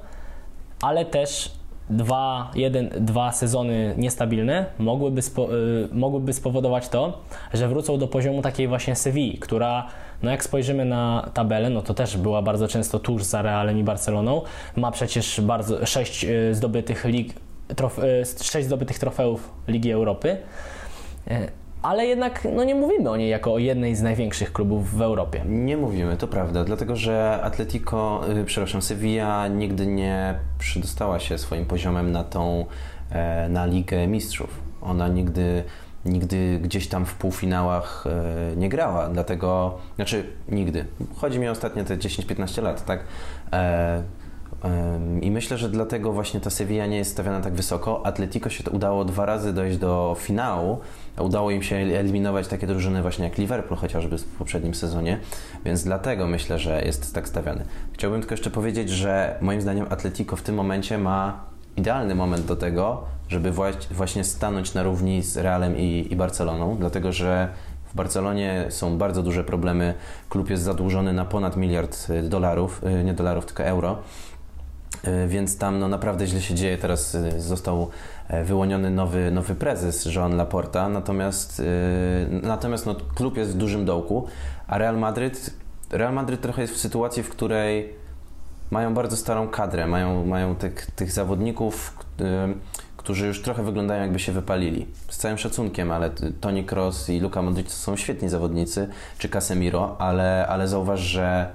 ale 0.82 1.06
też 1.06 1.52
dwa, 1.90 2.52
jeden, 2.56 2.90
dwa 3.00 3.32
sezony 3.32 3.94
niestabilne 3.98 4.66
mogłyby, 4.80 5.22
spo, 5.22 5.56
y, 5.56 5.88
mogłyby 5.92 6.34
spowodować 6.34 6.90
to, 6.90 7.22
że 7.54 7.68
wrócą 7.68 7.98
do 7.98 8.08
poziomu 8.08 8.42
takiej 8.42 8.68
właśnie 8.68 8.96
Sewilli, 8.96 9.38
która, 9.38 9.88
no 10.24 10.32
jak 10.32 10.44
spojrzymy 10.44 10.86
na 10.86 11.30
tabelę, 11.34 11.70
no 11.70 11.82
to 11.82 11.94
też 11.94 12.18
była 12.18 12.42
bardzo 12.42 12.68
często 12.68 13.00
tuż 13.00 13.24
za 13.24 13.42
Realem 13.42 13.80
i 13.80 13.84
Barceloną. 13.84 14.42
Ma 14.76 14.92
przecież 14.92 15.42
bardzo 15.42 15.86
sześć 15.86 16.26
y, 16.26 16.56
zdobytych 16.56 17.06
lig, 17.06 17.34
sześć 18.42 18.68
zdobytych 18.68 19.00
trofeów 19.00 19.50
Ligi 19.68 19.92
Europy. 19.92 20.38
Y, 21.32 21.34
Ale 21.82 22.06
jednak 22.06 22.48
no 22.56 22.64
nie 22.64 22.76
mówimy 22.76 23.10
o 23.10 23.18
niej 23.18 23.30
jako 23.30 23.54
o 23.54 23.58
jednej 23.58 23.96
z 23.96 24.02
największych 24.02 24.54
klubów 24.54 24.94
w 24.94 25.02
Europie. 25.02 25.42
Nie 25.46 25.78
mówimy, 25.78 26.18
to 26.18 26.28
prawda, 26.28 26.64
dlatego 26.64 26.96
że 26.96 27.40
Atletico, 27.44 28.22
y, 28.42 28.46
przepraszam, 28.46 28.82
Sevilla 28.82 29.48
nigdy 29.48 29.88
nie 29.88 30.40
przydostała 30.60 31.20
się 31.20 31.38
swoim 31.38 31.66
poziomem 31.66 32.12
na 32.12 32.24
tą, 32.24 32.66
e, 33.12 33.50
na 33.50 33.66
Ligę 33.66 34.08
Mistrzów. 34.08 34.50
Ona 34.82 35.08
nigdy, 35.08 35.64
nigdy 36.06 36.60
gdzieś 36.60 36.88
tam 36.88 37.06
w 37.06 37.14
półfinałach 37.14 38.06
e, 38.08 38.56
nie 38.56 38.70
grała, 38.70 39.10
dlatego, 39.10 39.78
znaczy 39.96 40.24
nigdy, 40.50 40.86
chodzi 41.16 41.40
mi 41.40 41.48
o 41.48 41.52
ostatnie 41.52 41.84
te 41.84 41.98
10-15 41.98 42.64
lat, 42.64 42.86
tak? 42.86 43.00
I 45.22 45.32
myślę, 45.32 45.58
że 45.58 45.70
dlatego 45.70 46.12
właśnie 46.14 46.40
ta 46.40 46.50
Sevilla 46.50 46.86
nie 46.86 46.98
jest 46.98 47.12
stawiana 47.12 47.42
tak 47.42 47.54
wysoko. 47.54 48.06
Atletico 48.06 48.50
się 48.50 48.70
udało 48.72 49.06
dwa 49.06 49.26
razy 49.26 49.54
dojść 49.54 49.78
do 49.78 50.16
finału. 50.20 50.78
Udało 51.20 51.52
im 51.52 51.64
się 51.64 51.76
eliminować 51.76 52.48
takie 52.48 52.68
drużyny 52.68 53.02
właśnie 53.02 53.26
jak 53.26 53.38
Liverpool 53.38 53.80
chociażby 53.80 54.18
w 54.18 54.24
poprzednim 54.24 54.76
sezonie, 54.76 55.20
więc 55.66 55.84
dlatego 55.84 56.28
myślę, 56.28 56.60
że 56.60 56.82
jest 56.82 57.14
tak 57.14 57.28
stawiany. 57.28 57.66
Chciałbym 57.94 58.22
tylko 58.22 58.34
jeszcze 58.34 58.50
powiedzieć, 58.50 58.90
że 58.90 59.38
moim 59.42 59.62
zdaniem 59.62 59.86
Atletico 59.90 60.36
w 60.36 60.42
tym 60.42 60.56
momencie 60.56 60.98
ma 60.98 61.44
idealny 61.78 62.16
moment 62.16 62.46
do 62.46 62.56
tego, 62.56 63.04
żeby 63.30 63.52
właś- 63.52 63.94
właśnie 63.94 64.24
stanąć 64.24 64.74
na 64.74 64.84
równi 64.84 65.24
z 65.24 65.38
Realem 65.38 65.78
i, 65.78 66.08
i 66.10 66.16
Barceloną, 66.16 66.78
dlatego 66.80 67.12
że 67.12 67.50
w 67.86 67.96
Barcelonie 67.96 68.66
są 68.70 68.98
bardzo 68.98 69.24
duże 69.24 69.44
problemy. 69.44 69.94
Klub 70.30 70.50
jest 70.50 70.64
zadłużony 70.64 71.14
na 71.14 71.26
ponad 71.26 71.58
miliard 71.58 72.08
y, 72.10 72.24
dolarów, 72.30 72.82
y, 72.84 73.04
nie 73.04 73.14
dolarów, 73.14 73.46
tylko 73.46 73.64
euro. 73.64 73.98
Y, 75.08 75.28
Więc 75.28 75.58
tam 75.58 75.80
no, 75.80 75.88
naprawdę 75.88 76.28
źle 76.28 76.42
się 76.42 76.56
dzieje. 76.56 76.78
Teraz 76.78 77.16
y, 77.16 77.42
został 77.42 77.90
e, 78.28 78.44
wyłoniony 78.44 78.92
nowy, 78.92 79.32
nowy 79.32 79.56
prezes, 79.56 80.16
Joan 80.16 80.36
Laporta. 80.36 80.90
Natomiast, 80.90 81.62
natomiast 82.44 82.86
no, 82.86 82.96
klub 83.16 83.38
jest 83.38 83.52
w 83.52 83.58
dużym 83.58 83.86
dołku, 83.86 84.28
a 84.68 84.78
Real 84.78 84.98
Madryt, 84.98 85.54
Real 85.92 86.14
Madryt 86.14 86.42
trochę 86.42 86.62
jest 86.62 86.74
w 86.74 86.78
sytuacji, 86.78 87.24
w 87.24 87.30
której 87.30 87.94
mają 88.72 88.94
bardzo 88.94 89.18
starą 89.18 89.48
kadrę, 89.48 89.88
mają, 89.88 90.26
mają 90.26 90.56
tych, 90.56 90.92
tych 90.92 91.12
zawodników, 91.12 91.98
którzy 92.98 93.28
już 93.28 93.42
trochę 93.42 93.64
wyglądają 93.64 94.02
jakby 94.02 94.20
się 94.20 94.32
wypalili. 94.32 94.88
Z 95.10 95.18
całym 95.18 95.38
szacunkiem, 95.38 95.92
ale 95.92 96.10
Toni 96.42 96.66
Kroos 96.66 97.10
i 97.10 97.20
Luka 97.20 97.42
Modric 97.42 97.68
to 97.68 97.74
są 97.74 97.96
świetni 97.96 98.30
zawodnicy, 98.30 98.90
czy 99.18 99.30
Casemiro, 99.30 99.96
ale, 100.00 100.48
ale 100.48 100.68
zauważ, 100.68 101.00
że 101.00 101.52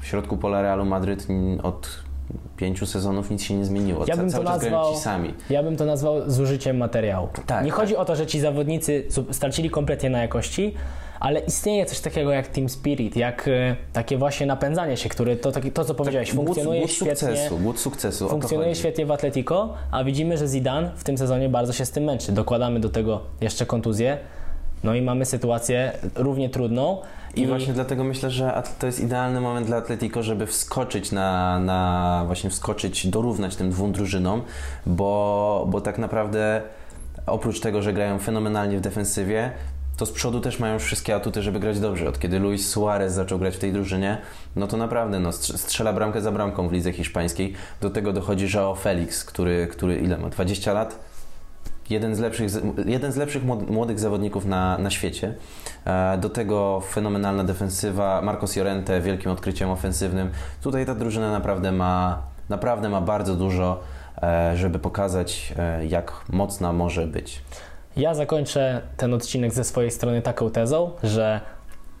w 0.00 0.06
środku 0.06 0.36
pola 0.36 0.62
Realu 0.62 0.84
Madryt 0.84 1.26
od 1.62 2.07
pięciu 2.56 2.86
sezonów 2.86 3.30
nic 3.30 3.42
się 3.42 3.54
nie 3.54 3.64
zmieniło. 3.64 4.04
Ja 4.08 4.16
bym 4.16 4.26
to 4.26 4.32
cały 4.32 4.44
grają 4.44 4.58
nazwał- 4.58 4.94
ci 4.94 5.00
sami. 5.00 5.34
Ja 5.50 5.62
bym 5.62 5.76
to 5.76 5.84
nazwał 5.84 6.30
zużyciem 6.30 6.76
materiału. 6.76 7.28
Tak, 7.46 7.64
nie 7.64 7.70
tak. 7.70 7.80
chodzi 7.80 7.96
o 7.96 8.04
to, 8.04 8.16
że 8.16 8.26
ci 8.26 8.40
zawodnicy 8.40 9.04
stracili 9.30 9.70
kompletnie 9.70 10.10
na 10.10 10.22
jakości, 10.22 10.74
ale 11.20 11.40
istnieje 11.40 11.86
coś 11.86 12.00
takiego 12.00 12.30
jak 12.32 12.46
team 12.48 12.68
spirit, 12.68 13.16
jak 13.16 13.48
e, 13.48 13.76
takie 13.92 14.18
właśnie 14.18 14.46
napędzanie 14.46 14.96
się, 14.96 15.08
które 15.08 15.36
to, 15.36 15.52
to 15.74 15.84
co 15.84 15.94
powiedziałeś, 15.94 16.32
funkcjonuje 16.32 16.80
głód, 16.80 16.90
świetnie. 16.92 17.16
sukcesu, 17.16 17.58
głód 17.58 17.80
sukcesu. 17.80 18.24
to 18.24 18.30
Funkcjonuje 18.30 18.74
świetnie 18.74 19.06
w 19.06 19.10
Atletico, 19.10 19.74
a 19.90 20.04
widzimy, 20.04 20.36
że 20.36 20.48
Zidane 20.48 20.90
w 20.96 21.04
tym 21.04 21.18
sezonie 21.18 21.48
bardzo 21.48 21.72
się 21.72 21.84
z 21.84 21.90
tym 21.90 22.04
męczy. 22.04 22.32
Dokładamy 22.32 22.80
do 22.80 22.88
tego 22.88 23.20
jeszcze 23.40 23.66
kontuzję. 23.66 24.18
No 24.84 24.94
i 24.94 25.02
mamy 25.02 25.24
sytuację 25.24 25.92
równie 26.14 26.48
trudną. 26.48 26.98
I 27.34 27.46
właśnie 27.46 27.72
dlatego 27.72 28.04
myślę, 28.04 28.30
że 28.30 28.62
to 28.78 28.86
jest 28.86 29.00
idealny 29.00 29.40
moment 29.40 29.66
dla 29.66 29.76
Atletico, 29.76 30.22
żeby 30.22 30.46
wskoczyć 30.46 31.12
na, 31.12 31.58
na 31.60 32.22
właśnie 32.26 32.50
wskoczyć, 32.50 33.06
dorównać 33.06 33.56
tym 33.56 33.70
dwóm 33.70 33.92
drużynom, 33.92 34.42
bo, 34.86 35.66
bo 35.70 35.80
tak 35.80 35.98
naprawdę 35.98 36.62
oprócz 37.26 37.60
tego, 37.60 37.82
że 37.82 37.92
grają 37.92 38.18
fenomenalnie 38.18 38.78
w 38.78 38.80
defensywie, 38.80 39.50
to 39.96 40.06
z 40.06 40.12
przodu 40.12 40.40
też 40.40 40.58
mają 40.58 40.78
wszystkie 40.78 41.14
atuty, 41.14 41.42
żeby 41.42 41.60
grać 41.60 41.80
dobrze. 41.80 42.08
Od 42.08 42.18
kiedy 42.18 42.38
Luis 42.38 42.68
Suarez 42.68 43.12
zaczął 43.12 43.38
grać 43.38 43.56
w 43.56 43.58
tej 43.58 43.72
drużynie, 43.72 44.18
no 44.56 44.66
to 44.66 44.76
naprawdę 44.76 45.20
no, 45.20 45.30
strz- 45.30 45.56
strzela 45.56 45.92
bramkę 45.92 46.20
za 46.20 46.32
bramką 46.32 46.68
w 46.68 46.72
lidze 46.72 46.92
hiszpańskiej. 46.92 47.54
Do 47.80 47.90
tego 47.90 48.12
dochodzi 48.12 48.46
Joao 48.54 48.74
Felix, 48.74 49.24
który, 49.24 49.66
który 49.66 49.96
ile 49.96 50.18
ma? 50.18 50.28
20 50.28 50.72
lat? 50.72 51.07
Jeden 51.90 52.14
z 52.16 52.18
lepszych, 52.18 52.50
jeden 52.86 53.12
z 53.12 53.16
lepszych 53.16 53.44
młod- 53.44 53.70
młodych 53.70 53.98
zawodników 53.98 54.44
na, 54.46 54.78
na 54.78 54.90
świecie. 54.90 55.34
E, 55.86 56.18
Do 56.18 56.28
tego 56.30 56.80
fenomenalna 56.90 57.44
defensywa, 57.44 58.22
Marcos 58.22 58.56
Llorente 58.56 59.00
wielkim 59.00 59.30
odkryciem 59.32 59.70
ofensywnym. 59.70 60.30
Tutaj 60.62 60.86
ta 60.86 60.94
drużyna 60.94 61.32
naprawdę 61.32 61.72
ma, 61.72 62.22
naprawdę 62.48 62.88
ma 62.88 63.00
bardzo 63.00 63.34
dużo, 63.34 63.80
e, 64.22 64.56
żeby 64.56 64.78
pokazać, 64.78 65.52
e, 65.58 65.86
jak 65.86 66.12
mocna 66.32 66.72
może 66.72 67.06
być. 67.06 67.42
Ja 67.96 68.14
zakończę 68.14 68.82
ten 68.96 69.14
odcinek 69.14 69.52
ze 69.52 69.64
swojej 69.64 69.90
strony 69.90 70.22
taką 70.22 70.50
tezą, 70.50 70.90
że 71.02 71.40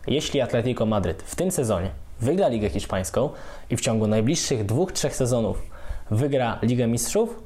jeśli 0.06 0.40
Atletico 0.40 0.86
Madryt 0.86 1.22
w 1.22 1.34
tym 1.36 1.50
sezonie 1.50 1.90
wygra 2.20 2.48
Ligę 2.48 2.68
Hiszpańską 2.70 3.30
i 3.70 3.76
w 3.76 3.80
ciągu 3.80 4.06
najbliższych 4.06 4.66
dwóch, 4.66 4.92
trzech 4.92 5.16
sezonów 5.16 5.62
wygra 6.10 6.58
Ligę 6.62 6.86
Mistrzów, 6.86 7.42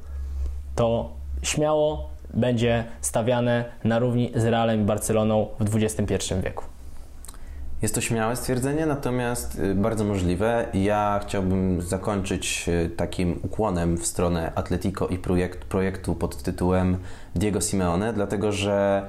to 0.76 1.11
śmiało 1.42 2.11
będzie 2.35 2.85
stawiane 3.01 3.64
na 3.85 3.99
równi 3.99 4.33
z 4.35 4.45
Realem 4.45 4.81
i 4.81 4.85
Barceloną 4.85 5.47
w 5.61 5.77
XXI 5.77 6.35
wieku. 6.42 6.64
Jest 7.83 7.95
to 7.95 8.01
śmiałe 8.01 8.37
stwierdzenie, 8.37 8.87
natomiast 8.87 9.59
y, 9.59 9.75
bardzo 9.75 10.05
możliwe. 10.05 10.66
Ja 10.75 11.21
chciałbym 11.23 11.83
zakończyć 11.83 12.68
y, 12.68 12.90
takim 12.97 13.40
ukłonem 13.42 13.97
w 13.97 14.07
stronę 14.07 14.53
Atletico 14.55 15.09
i 15.09 15.18
projekt, 15.18 15.64
projektu 15.64 16.14
pod 16.14 16.42
tytułem 16.42 16.99
Diego 17.35 17.61
Simeone, 17.61 18.12
dlatego 18.12 18.53
że, 18.53 19.07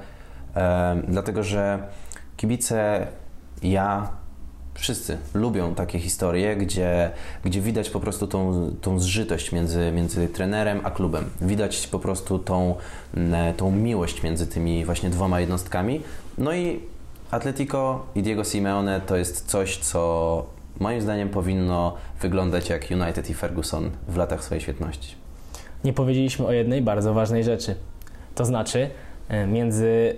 e, 0.56 1.02
dlatego 1.08 1.42
że 1.42 1.78
kibice, 2.36 3.06
ja, 3.62 4.08
wszyscy 4.74 5.18
lubią 5.34 5.74
takie 5.74 5.98
historie, 5.98 6.56
gdzie, 6.56 7.10
gdzie 7.44 7.60
widać 7.60 7.90
po 7.90 8.00
prostu 8.00 8.26
tą, 8.26 8.70
tą 8.80 8.98
zżytość 8.98 9.52
między, 9.52 9.92
między 9.92 10.28
trenerem 10.28 10.80
a 10.84 10.90
klubem. 10.90 11.30
Widać 11.40 11.86
po 11.86 11.98
prostu 11.98 12.38
tą, 12.38 12.74
m, 13.16 13.34
tą 13.56 13.70
miłość 13.70 14.22
między 14.22 14.46
tymi 14.46 14.84
właśnie 14.84 15.10
dwoma 15.10 15.40
jednostkami. 15.40 16.00
No 16.38 16.54
i 16.54 16.80
Atletico 17.30 18.06
i 18.14 18.22
Diego 18.22 18.44
Simeone 18.44 19.00
to 19.00 19.16
jest 19.16 19.46
coś, 19.46 19.76
co 19.76 20.46
moim 20.80 21.00
zdaniem 21.00 21.28
powinno 21.28 21.94
wyglądać 22.20 22.68
jak 22.68 22.86
United 22.90 23.30
i 23.30 23.34
Ferguson 23.34 23.90
w 24.08 24.16
latach 24.16 24.44
swojej 24.44 24.60
świetności. 24.60 25.14
Nie 25.84 25.92
powiedzieliśmy 25.92 26.46
o 26.46 26.52
jednej 26.52 26.82
bardzo 26.82 27.14
ważnej 27.14 27.44
rzeczy. 27.44 27.74
To 28.34 28.44
znaczy, 28.44 28.90
e, 29.28 29.46
między 29.46 30.16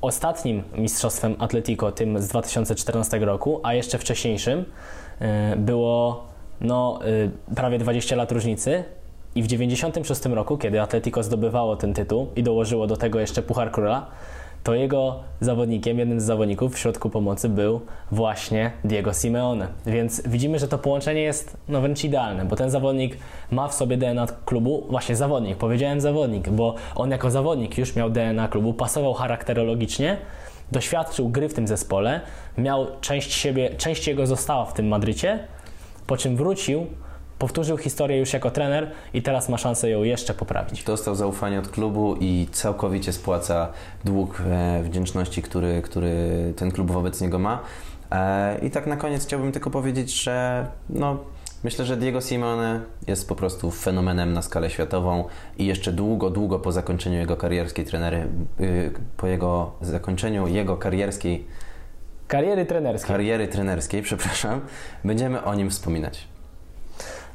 ostatnim 0.00 0.62
mistrzostwem 0.76 1.36
Atletico, 1.38 1.92
tym 1.92 2.22
z 2.22 2.28
2014 2.28 3.18
roku, 3.18 3.60
a 3.62 3.74
jeszcze 3.74 3.98
wcześniejszym, 3.98 4.64
e, 5.20 5.56
było 5.56 6.24
no, 6.60 7.00
e, 7.50 7.54
prawie 7.54 7.78
20 7.78 8.16
lat 8.16 8.32
różnicy. 8.32 8.84
I 9.34 9.42
w 9.42 9.46
96 9.46 10.26
roku, 10.26 10.58
kiedy 10.58 10.80
Atletico 10.80 11.22
zdobywało 11.22 11.76
ten 11.76 11.94
tytuł 11.94 12.28
i 12.36 12.42
dołożyło 12.42 12.86
do 12.86 12.96
tego 12.96 13.20
jeszcze 13.20 13.42
Puchar 13.42 13.70
Króla, 13.70 14.06
to 14.68 14.74
jego 14.74 15.20
zawodnikiem, 15.40 15.98
jednym 15.98 16.20
z 16.20 16.24
zawodników 16.24 16.74
w 16.74 16.78
środku 16.78 17.10
pomocy 17.10 17.48
był 17.48 17.80
właśnie 18.12 18.72
Diego 18.84 19.12
Simeone. 19.12 19.68
Więc 19.86 20.22
widzimy, 20.26 20.58
że 20.58 20.68
to 20.68 20.78
połączenie 20.78 21.20
jest 21.20 21.56
no 21.68 21.80
wręcz 21.80 22.04
idealne, 22.04 22.44
bo 22.44 22.56
ten 22.56 22.70
zawodnik 22.70 23.16
ma 23.50 23.68
w 23.68 23.74
sobie 23.74 23.96
DNA 23.96 24.26
klubu, 24.44 24.86
właśnie 24.90 25.16
zawodnik, 25.16 25.56
powiedziałem 25.56 26.00
zawodnik, 26.00 26.50
bo 26.50 26.74
on 26.94 27.10
jako 27.10 27.30
zawodnik 27.30 27.78
już 27.78 27.96
miał 27.96 28.10
DNA 28.10 28.48
klubu, 28.48 28.74
pasował 28.74 29.14
charakterologicznie, 29.14 30.16
doświadczył 30.72 31.28
gry 31.28 31.48
w 31.48 31.54
tym 31.54 31.68
zespole, 31.68 32.20
miał 32.58 32.86
część 33.00 33.32
siebie, 33.32 33.70
część 33.78 34.08
jego 34.08 34.26
została 34.26 34.64
w 34.64 34.72
tym 34.72 34.88
Madrycie, 34.88 35.38
po 36.06 36.16
czym 36.16 36.36
wrócił, 36.36 36.86
powtórzył 37.38 37.76
historię 37.76 38.18
już 38.18 38.32
jako 38.32 38.50
trener 38.50 38.90
i 39.14 39.22
teraz 39.22 39.48
ma 39.48 39.58
szansę 39.58 39.90
ją 39.90 40.02
jeszcze 40.02 40.34
poprawić. 40.34 40.84
Dostał 40.84 41.14
zaufanie 41.14 41.58
od 41.58 41.68
klubu 41.68 42.16
i 42.20 42.48
całkowicie 42.52 43.12
spłaca 43.12 43.72
dług 44.04 44.42
e, 44.50 44.82
wdzięczności, 44.82 45.42
który, 45.42 45.82
który 45.82 46.18
ten 46.56 46.70
klub 46.70 46.90
wobec 46.90 47.20
niego 47.20 47.38
ma. 47.38 47.62
E, 48.12 48.58
I 48.62 48.70
tak 48.70 48.86
na 48.86 48.96
koniec 48.96 49.24
chciałbym 49.26 49.52
tylko 49.52 49.70
powiedzieć, 49.70 50.22
że 50.22 50.66
no, 50.90 51.16
myślę, 51.64 51.84
że 51.84 51.96
Diego 51.96 52.20
Simeone 52.20 52.80
jest 53.06 53.28
po 53.28 53.34
prostu 53.34 53.70
fenomenem 53.70 54.32
na 54.32 54.42
skalę 54.42 54.70
światową 54.70 55.24
i 55.58 55.66
jeszcze 55.66 55.92
długo, 55.92 56.30
długo 56.30 56.58
po 56.58 56.72
zakończeniu 56.72 57.18
jego 57.18 57.36
karierskiej 57.36 57.84
trenery, 57.84 58.26
y, 58.60 58.92
po 59.16 59.26
jego 59.26 59.72
zakończeniu 59.80 60.46
jego 60.48 60.76
karierskiej 60.76 61.44
Kariery 62.28 62.66
trenerskie. 62.66 63.08
kariery 63.08 63.48
trenerskiej, 63.48 64.02
przepraszam, 64.02 64.60
będziemy 65.04 65.44
o 65.44 65.54
nim 65.54 65.70
wspominać. 65.70 66.28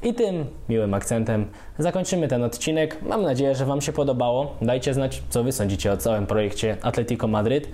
I 0.03 0.13
tym 0.13 0.45
miłym 0.69 0.93
akcentem 0.93 1.45
zakończymy 1.79 2.27
ten 2.27 2.43
odcinek. 2.43 3.01
Mam 3.01 3.21
nadzieję, 3.21 3.55
że 3.55 3.65
Wam 3.65 3.81
się 3.81 3.93
podobało. 3.93 4.55
Dajcie 4.61 4.93
znać, 4.93 5.23
co 5.29 5.43
Wy 5.43 5.51
sądzicie 5.51 5.91
o 5.91 5.97
całym 5.97 6.25
projekcie 6.27 6.77
Atletico 6.81 7.27
Madryt. 7.27 7.69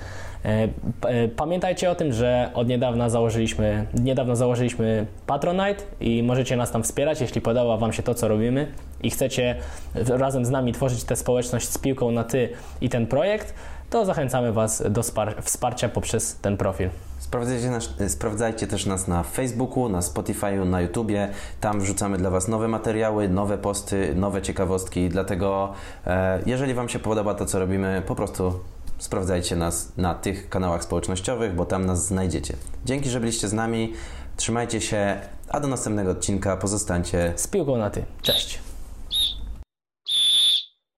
E, 0.46 0.68
e, 1.06 1.28
Pamiętajcie 1.28 1.92
o 1.92 1.96
tym, 1.96 2.13
że 2.13 2.52
od 2.54 2.68
niedawna 2.68 3.10
założyliśmy, 3.10 3.86
niedawno 3.94 4.36
założyliśmy 4.36 5.06
Patronite 5.28 5.84
i 6.02 6.24
możecie 6.24 6.56
nas 6.56 6.72
tam 6.72 6.84
wspierać, 6.84 7.22
jeśli 7.22 7.42
podoba 7.42 7.78
Wam 7.78 7.94
się 7.94 8.04
to, 8.04 8.13
co 8.13 8.28
robimy 8.28 8.68
i 9.04 9.10
chcecie 9.10 9.56
razem 9.96 10.46
z 10.46 10.50
nami 10.50 10.74
tworzyć 10.74 11.04
tę 11.04 11.15
społeczność 11.15 11.68
z 11.70 11.78
piłką 11.78 12.12
na 12.12 12.24
Ty 12.24 12.50
i 12.82 12.89
ten 12.89 13.08
projekt, 13.08 13.54
to 13.89 14.06
zachęcamy 14.06 14.54
Was 14.54 14.84
do 14.89 15.02
spar- 15.02 15.42
wsparcia 15.42 15.89
poprzez 15.89 16.39
ten 16.42 16.58
profil. 16.58 16.89
Sprawdzajcie, 17.30 17.70
nas, 17.70 17.89
sprawdzajcie 18.08 18.68
też 18.68 18.86
nas 18.86 19.08
na 19.08 19.24
Facebooku, 19.24 19.89
na 19.89 20.00
Spotify'u, 20.00 20.65
na 20.65 20.82
YouTubie. 20.82 21.30
Tam 21.62 21.80
wrzucamy 21.80 22.18
dla 22.18 22.30
Was 22.30 22.48
nowe 22.48 22.68
materiały, 22.68 23.30
nowe 23.30 23.58
posty, 23.58 24.15
nowe 24.15 24.42
ciekawostki. 24.42 25.10
Dlatego, 25.10 25.74
e, 26.08 26.39
jeżeli 26.46 26.74
Wam 26.74 26.89
się 26.89 27.00
podoba 27.00 27.34
to, 27.36 27.46
co 27.46 27.60
robimy, 27.60 28.04
po 28.08 28.15
prostu 28.15 28.60
sprawdzajcie 28.98 29.56
nas 29.56 29.92
na 29.98 30.15
tych 30.15 30.50
kanałach 30.50 30.84
społecznościowych, 30.84 31.56
bo 31.56 31.65
tam 31.65 31.86
nas 31.86 32.06
znajdziecie. 32.06 32.54
Dzięki, 32.86 33.10
że 33.10 33.20
byliście 33.20 33.48
z 33.48 33.54
nami. 33.54 33.94
Trzymajcie 34.38 34.82
się, 34.82 35.20
a 35.50 35.60
do 35.60 35.68
następnego 35.68 36.12
odcinka 36.12 36.58
pozostańcie 36.58 37.34
Z 37.36 37.48
piłką 37.48 37.78
na 37.78 37.89
Ty. 37.89 38.04
Cześć! 38.22 38.69